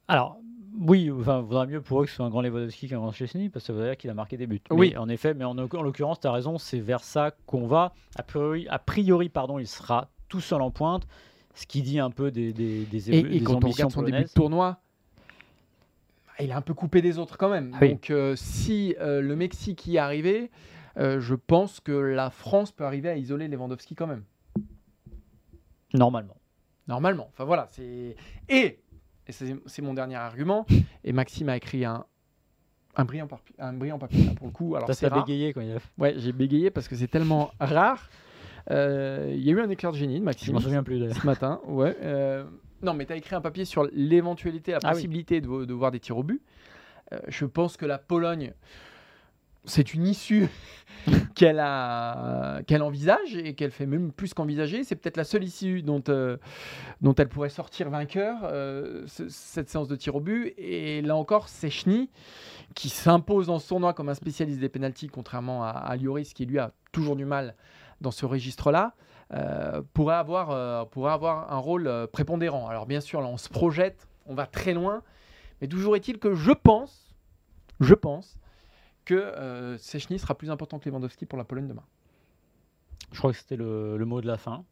Alors, 0.07 0.37
oui, 0.79 1.11
enfin, 1.11 1.41
vaudrait 1.41 1.67
mieux 1.67 1.81
pour 1.81 2.01
eux 2.01 2.05
que 2.05 2.11
ce 2.11 2.17
soit 2.17 2.25
un 2.25 2.29
grand 2.29 2.41
Lewandowski 2.41 2.87
qu'un 2.87 2.99
grand 2.99 3.11
Chesney, 3.11 3.49
parce 3.49 3.65
que 3.65 3.73
ça 3.73 3.79
veut 3.79 3.85
dire 3.85 3.97
qu'il 3.97 4.09
a 4.09 4.13
marqué 4.13 4.37
des 4.37 4.45
buts. 4.45 4.61
Oui. 4.69 4.91
Mais 4.91 4.97
en 4.97 5.09
effet, 5.09 5.33
mais 5.33 5.43
en, 5.43 5.57
en 5.57 5.81
l'occurrence, 5.81 6.19
tu 6.19 6.27
as 6.27 6.31
raison, 6.31 6.57
c'est 6.57 6.79
vers 6.79 7.03
ça 7.03 7.31
qu'on 7.47 7.65
va. 7.65 7.93
A 8.15 8.23
priori, 8.23 8.67
a 8.69 8.77
priori 8.77 9.29
pardon, 9.29 9.57
il 9.57 9.67
sera 9.67 10.09
tout 10.27 10.41
seul 10.41 10.61
en 10.61 10.69
pointe, 10.69 11.07
ce 11.55 11.65
qui 11.65 11.81
dit 11.81 11.99
un 11.99 12.11
peu 12.11 12.29
des, 12.29 12.53
des, 12.53 12.85
des, 12.85 13.09
Et, 13.09 13.19
et 13.19 13.23
des 13.23 13.41
quand 13.41 13.63
on 13.63 13.69
regarde 13.69 13.91
son 13.91 14.03
début 14.03 14.23
de 14.23 14.29
tournoi, 14.29 14.79
il 16.43 16.49
est 16.49 16.53
un 16.53 16.61
peu 16.61 16.73
coupé 16.73 17.01
des 17.01 17.17
autres 17.19 17.37
quand 17.37 17.49
même. 17.49 17.71
Ah 17.73 17.79
oui. 17.81 17.89
Donc 17.91 18.09
euh, 18.09 18.35
si 18.35 18.95
euh, 18.99 19.21
le 19.21 19.35
Mexique 19.35 19.85
y 19.87 19.95
est 19.95 19.99
arrivé, 19.99 20.51
euh, 20.97 21.19
je 21.19 21.35
pense 21.35 21.79
que 21.79 21.91
la 21.91 22.29
France 22.29 22.71
peut 22.71 22.83
arriver 22.85 23.09
à 23.09 23.15
isoler 23.17 23.47
Lewandowski 23.47 23.95
quand 23.95 24.07
même. 24.07 24.23
Normalement. 25.93 26.37
Normalement. 26.87 27.27
Enfin 27.33 27.45
voilà, 27.45 27.67
c'est... 27.71 28.15
Et, 28.49 28.79
et 29.27 29.31
c'est 29.31 29.81
mon 29.81 29.93
dernier 29.93 30.15
argument, 30.15 30.65
et 31.03 31.11
Maxime 31.11 31.49
a 31.49 31.57
écrit 31.57 31.83
un, 31.83 32.05
un, 32.95 33.03
brillant, 33.05 33.27
papier, 33.27 33.55
un 33.59 33.73
brillant 33.73 33.99
papier 33.99 34.25
là, 34.25 34.31
pour 34.35 34.47
le 34.47 34.53
coup. 34.53 34.75
Alors 34.75 34.93
c'est 34.93 35.11
bégayé 35.11 35.53
quand 35.53 35.61
il 35.61 35.71
a 35.71 35.79
Ouais, 35.97 36.13
j'ai 36.17 36.31
bégayé 36.31 36.71
parce 36.71 36.87
que 36.87 36.95
c'est 36.95 37.07
tellement 37.07 37.51
rare. 37.59 38.09
Il 38.69 38.75
y 38.75 39.49
a 39.49 39.53
eu 39.53 39.59
un 39.61 39.69
éclair 39.69 39.91
de 39.91 39.97
génie 39.97 40.15
de 40.15 40.19
Je 40.19 40.25
Maxime. 40.25 40.53
m'en 40.53 40.59
souviens 40.59 40.83
plus 40.83 40.99
d'ailleurs. 40.99 41.17
ce 41.21 41.25
matin, 41.25 41.59
ouais. 41.67 41.95
Non, 42.81 42.93
mais 42.93 43.05
tu 43.05 43.13
as 43.13 43.15
écrit 43.15 43.35
un 43.35 43.41
papier 43.41 43.65
sur 43.65 43.87
l'éventualité, 43.93 44.71
la 44.71 44.79
Ah 44.83 44.87
oui. 44.89 44.93
possibilité 44.95 45.41
de, 45.41 45.65
de 45.65 45.73
voir 45.73 45.91
des 45.91 45.99
tirs 45.99 46.17
au 46.17 46.23
but. 46.23 46.41
Euh, 47.13 47.19
je 47.27 47.45
pense 47.45 47.77
que 47.77 47.85
la 47.85 47.97
Pologne, 47.97 48.53
c'est 49.65 49.93
une 49.93 50.05
issue 50.07 50.47
qu'elle 51.35 51.59
a, 51.59 52.61
qu'elle 52.67 52.81
envisage 52.83 53.35
et 53.35 53.53
qu'elle 53.53 53.71
fait 53.71 53.85
même 53.85 54.11
plus 54.11 54.33
qu'envisager. 54.33 54.83
C'est 54.83 54.95
peut-être 54.95 55.17
la 55.17 55.23
seule 55.23 55.43
issue 55.43 55.81
dont, 55.81 56.03
euh, 56.09 56.37
dont 57.01 57.13
elle 57.15 57.27
pourrait 57.29 57.49
sortir 57.49 57.89
vainqueur, 57.89 58.39
euh, 58.43 59.03
ce- 59.07 59.27
cette 59.29 59.69
séance 59.69 59.87
de 59.87 59.95
tir 59.95 60.15
au 60.15 60.21
but. 60.21 60.53
Et 60.57 61.01
là 61.01 61.15
encore, 61.15 61.49
c'est 61.49 61.69
Chny 61.69 62.09
qui 62.75 62.89
s'impose 62.89 63.47
dans 63.47 63.59
ce 63.59 63.67
tournoi 63.69 63.93
comme 63.93 64.09
un 64.09 64.13
spécialiste 64.13 64.59
des 64.59 64.69
pénalties, 64.69 65.07
contrairement 65.07 65.63
à, 65.63 65.69
à 65.69 65.95
Lloris 65.97 66.33
qui 66.33 66.45
lui 66.45 66.59
a 66.59 66.71
toujours 66.91 67.15
du 67.15 67.25
mal 67.25 67.55
dans 68.01 68.11
ce 68.11 68.25
registre-là 68.25 68.93
euh, 69.33 69.81
pourrait, 69.93 70.15
avoir, 70.15 70.51
euh, 70.51 70.85
pourrait 70.85 71.11
avoir 71.11 71.51
un 71.51 71.57
rôle 71.57 71.87
euh, 71.87 72.07
prépondérant. 72.07 72.67
Alors 72.67 72.85
bien 72.85 73.01
sûr, 73.01 73.21
là, 73.21 73.27
on 73.27 73.37
se 73.37 73.49
projette, 73.49 74.07
on 74.25 74.35
va 74.35 74.45
très 74.47 74.73
loin, 74.73 75.03
mais 75.61 75.67
toujours 75.67 75.95
est-il 75.95 76.17
que 76.19 76.33
je 76.33 76.51
pense, 76.51 77.13
je 77.79 77.93
pense 77.93 78.37
que 79.05 79.15
euh, 79.15 79.77
Szczęsny 79.77 80.19
sera 80.19 80.35
plus 80.35 80.49
important 80.51 80.79
que 80.79 80.89
Lewandowski 80.89 81.25
pour 81.25 81.37
la 81.37 81.43
Pologne 81.45 81.67
demain. 81.67 81.85
Je 83.11 83.17
crois 83.19 83.31
que 83.31 83.37
c'était 83.37 83.55
le, 83.55 83.97
le 83.97 84.05
mot 84.05 84.19
de 84.21 84.27
la 84.27 84.37
fin. 84.37 84.65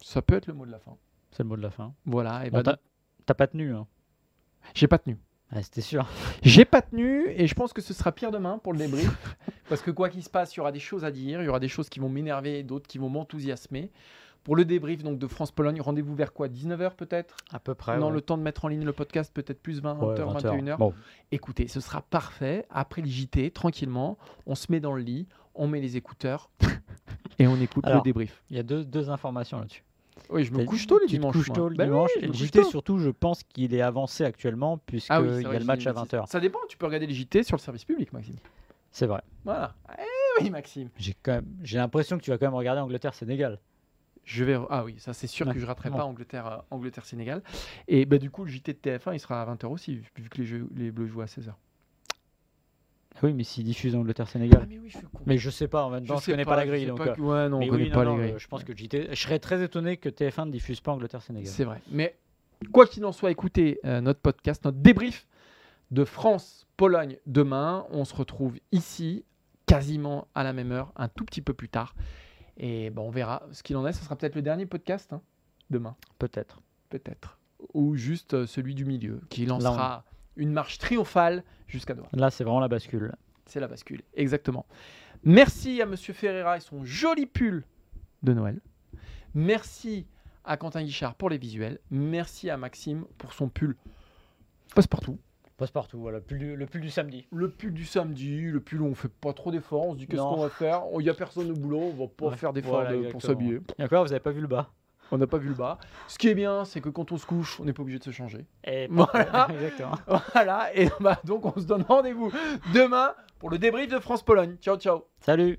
Ça 0.00 0.22
peut 0.22 0.36
être 0.36 0.46
le 0.46 0.54
mot 0.54 0.64
de 0.66 0.70
la 0.70 0.78
fin. 0.78 0.96
C'est 1.32 1.42
le 1.42 1.48
mot 1.48 1.56
de 1.56 1.62
la 1.62 1.70
fin. 1.70 1.92
Voilà, 2.04 2.46
et 2.46 2.50
Bon, 2.50 2.58
bah, 2.58 2.62
t'as- 2.62 2.78
T'as 3.26 3.34
pas 3.34 3.46
tenu, 3.46 3.74
hein 3.74 3.86
j'ai 4.74 4.88
pas 4.88 4.98
tenu. 4.98 5.18
Ah, 5.52 5.62
C'était 5.62 5.80
sûr. 5.80 6.06
J'ai 6.42 6.64
pas 6.64 6.80
tenu 6.82 7.28
et 7.28 7.46
je 7.46 7.54
pense 7.54 7.72
que 7.72 7.82
ce 7.82 7.92
sera 7.92 8.12
pire 8.12 8.30
demain 8.30 8.58
pour 8.58 8.72
le 8.72 8.78
débrief. 8.78 9.10
parce 9.68 9.82
que 9.82 9.90
quoi 9.90 10.08
qu'il 10.08 10.22
se 10.22 10.30
passe, 10.30 10.54
il 10.54 10.58
y 10.58 10.60
aura 10.60 10.72
des 10.72 10.78
choses 10.80 11.04
à 11.04 11.10
dire, 11.10 11.42
il 11.42 11.46
y 11.46 11.48
aura 11.48 11.60
des 11.60 11.68
choses 11.68 11.88
qui 11.88 11.98
vont 12.00 12.08
m'énerver, 12.08 12.62
d'autres 12.62 12.86
qui 12.86 12.98
vont 12.98 13.08
m'enthousiasmer. 13.08 13.90
Pour 14.44 14.56
le 14.56 14.64
débrief 14.64 15.02
donc 15.02 15.18
de 15.18 15.26
France-Pologne, 15.26 15.80
rendez-vous 15.82 16.14
vers 16.14 16.32
quoi? 16.32 16.48
19h 16.48 16.94
peut-être? 16.94 17.36
À 17.52 17.58
peu 17.58 17.74
près. 17.74 17.98
Ouais. 17.98 18.10
le 18.10 18.20
temps 18.22 18.38
de 18.38 18.42
mettre 18.42 18.64
en 18.64 18.68
ligne 18.68 18.84
le 18.84 18.92
podcast, 18.92 19.30
peut-être 19.34 19.60
plus 19.60 19.82
20h, 19.82 19.98
Ouais, 19.98 20.14
20 20.14 20.44
heures. 20.44 20.56
21h. 20.56 20.76
Bon, 20.78 20.94
Écoutez, 21.30 21.68
ce 21.68 21.80
sera 21.80 22.00
parfait. 22.00 22.64
Après 22.70 23.02
le 23.02 23.08
JT, 23.08 23.50
tranquillement, 23.50 24.16
on 24.46 24.54
se 24.54 24.72
met 24.72 24.80
dans 24.80 24.94
le 24.94 25.02
lit, 25.02 25.28
on 25.54 25.66
met 25.66 25.80
les 25.80 25.96
écouteurs 25.98 26.50
et 27.38 27.46
on 27.46 27.56
écoute 27.60 27.84
le 27.86 28.00
débrief. 28.02 28.42
il 28.50 28.56
y 28.56 28.60
a 28.60 28.62
deux, 28.62 28.82
deux 28.84 29.10
informations 29.10 29.58
là-dessus. 29.58 29.84
Oui, 30.28 30.44
je 30.44 30.52
me 30.52 30.64
couche 30.64 30.86
tôt 30.86 30.98
te 30.98 31.06
dimanches. 31.06 31.34
couches 31.36 31.52
tôt 31.52 31.68
le 31.68 31.74
Bah 31.76 31.84
oui, 31.84 31.90
dimanche. 31.90 32.10
je 32.20 32.24
et 32.24 32.26
le 32.28 32.32
JT, 32.34 32.60
tôt. 32.62 32.68
surtout, 32.68 32.98
je 32.98 33.10
pense 33.10 33.42
qu'il 33.42 33.74
est 33.74 33.80
avancé 33.80 34.24
actuellement, 34.24 34.78
puisqu'il 34.78 35.12
Ah 35.12 35.22
oui, 35.22 35.42
y 35.42 35.46
a 35.46 35.58
le 35.58 35.64
match 35.64 35.86
à 35.86 35.90
une 35.90 35.96
bêtise. 35.96 36.12
20h. 36.18 36.26
Ça 36.28 36.40
dépend, 36.40 36.58
tu 36.68 36.76
peux 36.76 36.86
regarder 36.86 37.06
les 37.06 37.14
JT 37.14 37.42
sur 37.42 37.56
le 37.56 37.60
service 37.60 37.84
public, 37.84 38.12
Maxime. 38.12 38.36
C'est 38.92 39.06
vrai. 39.06 39.22
Voilà. 39.44 39.74
Eh 39.98 40.42
oui, 40.42 40.50
Maxime. 40.50 40.88
J'ai 40.98 41.14
quand 41.22 41.32
même, 41.32 41.46
j'ai 41.62 41.78
l'impression 41.78 42.18
que 42.18 42.22
tu 42.22 42.30
vas 42.30 42.38
quand 42.38 42.46
même 42.46 42.54
regarder 42.54 42.80
Angleterre-Sénégal. 42.80 43.58
Je 44.24 44.44
vais. 44.44 44.56
Ah 44.68 44.84
oui, 44.84 44.96
ça 44.98 45.12
c'est 45.12 45.26
sûr 45.26 45.46
Ouais. 45.46 45.54
que 45.54 45.58
je 45.60 45.66
raterai 45.66 45.90
Bon. 45.90 45.96
pas 45.96 46.04
Angleterre, 46.04 46.46
euh, 46.46 46.56
Angleterre 46.70 47.04
Sénégal. 47.06 47.42
Et 47.88 48.04
bah, 48.04 48.18
du 48.18 48.30
coup, 48.30 48.44
le 48.44 48.50
JT 48.50 48.72
de 48.74 48.78
TF1 48.78 49.14
il 49.14 49.18
sera 49.20 49.42
à 49.42 49.46
20h 49.46 49.66
aussi, 49.66 49.96
vu- 49.96 50.10
vu 50.16 50.28
que 50.28 50.38
les, 50.38 50.44
jeux, 50.44 50.68
les 50.76 50.90
Bleus 50.92 51.06
jouent 51.06 51.22
à 51.22 51.26
16h. 51.26 51.52
Oui, 53.22 53.32
mais 53.34 53.44
s'ils 53.44 53.64
diffusent 53.64 53.94
Angleterre-Sénégal. 53.94 54.60
Ah, 54.62 54.66
mais 54.68 54.78
oui, 54.78 54.88
je 54.90 54.96
suis 54.98 55.06
con. 55.06 55.18
Mais 55.26 55.36
je 55.38 55.50
sais 55.50 55.68
pas, 55.68 55.84
en 55.84 55.90
même 55.90 56.06
temps, 56.06 56.16
je, 56.16 56.24
sais 56.24 56.30
connais 56.32 56.44
pas, 56.44 56.56
la 56.56 56.64
je 56.64 56.70
grille. 56.70 56.86
Donc, 56.86 56.98
pas 56.98 57.08
euh, 57.08 57.14
que- 57.14 57.20
Ouais, 57.20 57.48
non, 57.48 57.58
on 57.58 57.68
connaît 57.68 57.84
oui, 57.84 57.90
pas 57.90 58.04
non, 58.04 58.16
grilles. 58.16 58.32
euh, 58.32 58.38
je 58.38 58.48
pense 58.48 58.64
que 58.64 58.76
JT. 58.76 59.08
Je 59.10 59.14
serais 59.20 59.38
très 59.38 59.62
étonné 59.62 59.96
que 59.98 60.08
TF1 60.08 60.46
ne 60.46 60.50
diffuse 60.52 60.80
pas 60.80 60.92
Angleterre-Sénégal. 60.92 61.46
C'est 61.52 61.64
vrai. 61.64 61.80
Mais 61.90 62.16
quoi 62.72 62.86
qu'il 62.86 63.04
en 63.04 63.12
soit, 63.12 63.30
écoutez 63.30 63.78
euh, 63.84 64.00
notre 64.00 64.20
podcast, 64.20 64.64
notre 64.64 64.78
débrief 64.78 65.26
de 65.90 66.04
France-Pologne 66.04 67.18
demain. 67.26 67.86
On 67.90 68.04
se 68.04 68.14
retrouve 68.14 68.58
ici, 68.72 69.24
quasiment 69.66 70.26
à 70.34 70.42
la 70.44 70.52
même 70.52 70.72
heure, 70.72 70.92
un 70.96 71.08
tout 71.08 71.24
petit 71.24 71.42
peu 71.42 71.52
plus 71.52 71.68
tard. 71.68 71.94
Et 72.56 72.90
bon, 72.90 73.08
on 73.08 73.10
verra 73.10 73.42
ce 73.52 73.62
qu'il 73.62 73.76
en 73.76 73.86
est. 73.86 73.92
Ce 73.92 74.02
sera 74.04 74.16
peut-être 74.16 74.34
le 74.34 74.42
dernier 74.42 74.66
podcast 74.66 75.12
hein, 75.12 75.22
demain, 75.70 75.96
Peut-être. 76.18 76.60
peut-être. 76.90 77.38
Ou 77.74 77.94
juste 77.96 78.46
celui 78.46 78.74
du 78.74 78.84
milieu, 78.84 79.20
qui 79.28 79.46
lancera 79.46 80.04
une 80.40 80.52
marche 80.52 80.78
triomphale 80.78 81.44
jusqu'à 81.68 81.94
Doha. 81.94 82.08
Là, 82.12 82.30
c'est 82.30 82.42
vraiment 82.44 82.60
la 82.60 82.68
bascule. 82.68 83.12
C'est 83.46 83.60
la 83.60 83.68
bascule, 83.68 84.02
exactement. 84.14 84.66
Merci 85.22 85.80
à 85.82 85.86
Monsieur 85.86 86.14
Ferreira 86.14 86.56
et 86.56 86.60
son 86.60 86.84
joli 86.84 87.26
pull 87.26 87.64
de 88.22 88.32
Noël. 88.32 88.60
Merci 89.34 90.06
à 90.44 90.56
Quentin 90.56 90.82
Guichard 90.82 91.14
pour 91.14 91.30
les 91.30 91.38
visuels. 91.38 91.78
Merci 91.90 92.48
à 92.50 92.56
Maxime 92.56 93.04
pour 93.18 93.32
son 93.32 93.48
pull 93.48 93.76
passe-partout. 94.74 95.18
Passe 95.56 95.70
partout, 95.70 96.00
voilà, 96.00 96.18
le 96.18 96.24
pull 96.24 96.38
du, 96.38 96.56
le 96.56 96.64
pull 96.66 96.80
du 96.80 96.88
samedi. 96.88 97.26
Le 97.32 97.50
pull 97.50 97.74
du 97.74 97.84
samedi, 97.84 98.40
le 98.50 98.60
pull 98.60 98.80
où 98.80 98.86
on 98.86 98.94
fait 98.94 99.10
pas 99.10 99.34
trop 99.34 99.50
d'efforts. 99.50 99.88
On 99.88 99.92
se 99.92 99.98
dit 99.98 100.06
qu'est-ce 100.06 100.22
qu'on 100.22 100.40
va 100.40 100.48
faire? 100.48 100.84
Il 100.94 101.02
n'y 101.02 101.10
a 101.10 101.14
personne 101.14 101.50
au 101.50 101.54
boulot, 101.54 101.80
on 101.80 101.90
va 101.90 102.06
pas 102.08 102.26
Ouais, 102.28 102.36
faire 102.38 102.54
d'efforts 102.54 102.80
voilà, 102.80 102.96
de- 102.96 103.08
pour 103.10 103.20
s'habiller. 103.20 103.60
Et 103.78 103.84
encore, 103.84 104.02
vous 104.06 104.12
avez 104.12 104.20
pas 104.20 104.30
vu 104.30 104.40
le 104.40 104.46
bas. 104.46 104.70
On 105.12 105.18
n'a 105.18 105.26
pas 105.26 105.38
vu 105.38 105.48
le 105.48 105.54
bas. 105.54 105.78
Ce 106.08 106.18
qui 106.18 106.28
est 106.28 106.34
bien, 106.34 106.64
c'est 106.64 106.80
que 106.80 106.88
quand 106.88 107.12
on 107.12 107.16
se 107.16 107.26
couche, 107.26 107.58
on 107.60 107.64
n'est 107.64 107.72
pas 107.72 107.82
obligé 107.82 107.98
de 107.98 108.04
se 108.04 108.10
changer. 108.10 108.46
Et 108.64 108.86
Voilà. 108.90 109.48
Exactement. 109.54 109.98
Voilà, 110.32 110.74
et 110.76 110.88
bah, 111.00 111.20
donc 111.24 111.44
on 111.44 111.60
se 111.60 111.66
donne 111.66 111.82
rendez-vous 111.82 112.32
demain 112.74 113.14
pour 113.38 113.50
le 113.50 113.58
débrief 113.58 113.88
de 113.88 113.98
France-Pologne. 113.98 114.56
Ciao, 114.60 114.76
ciao 114.76 115.04
Salut 115.20 115.58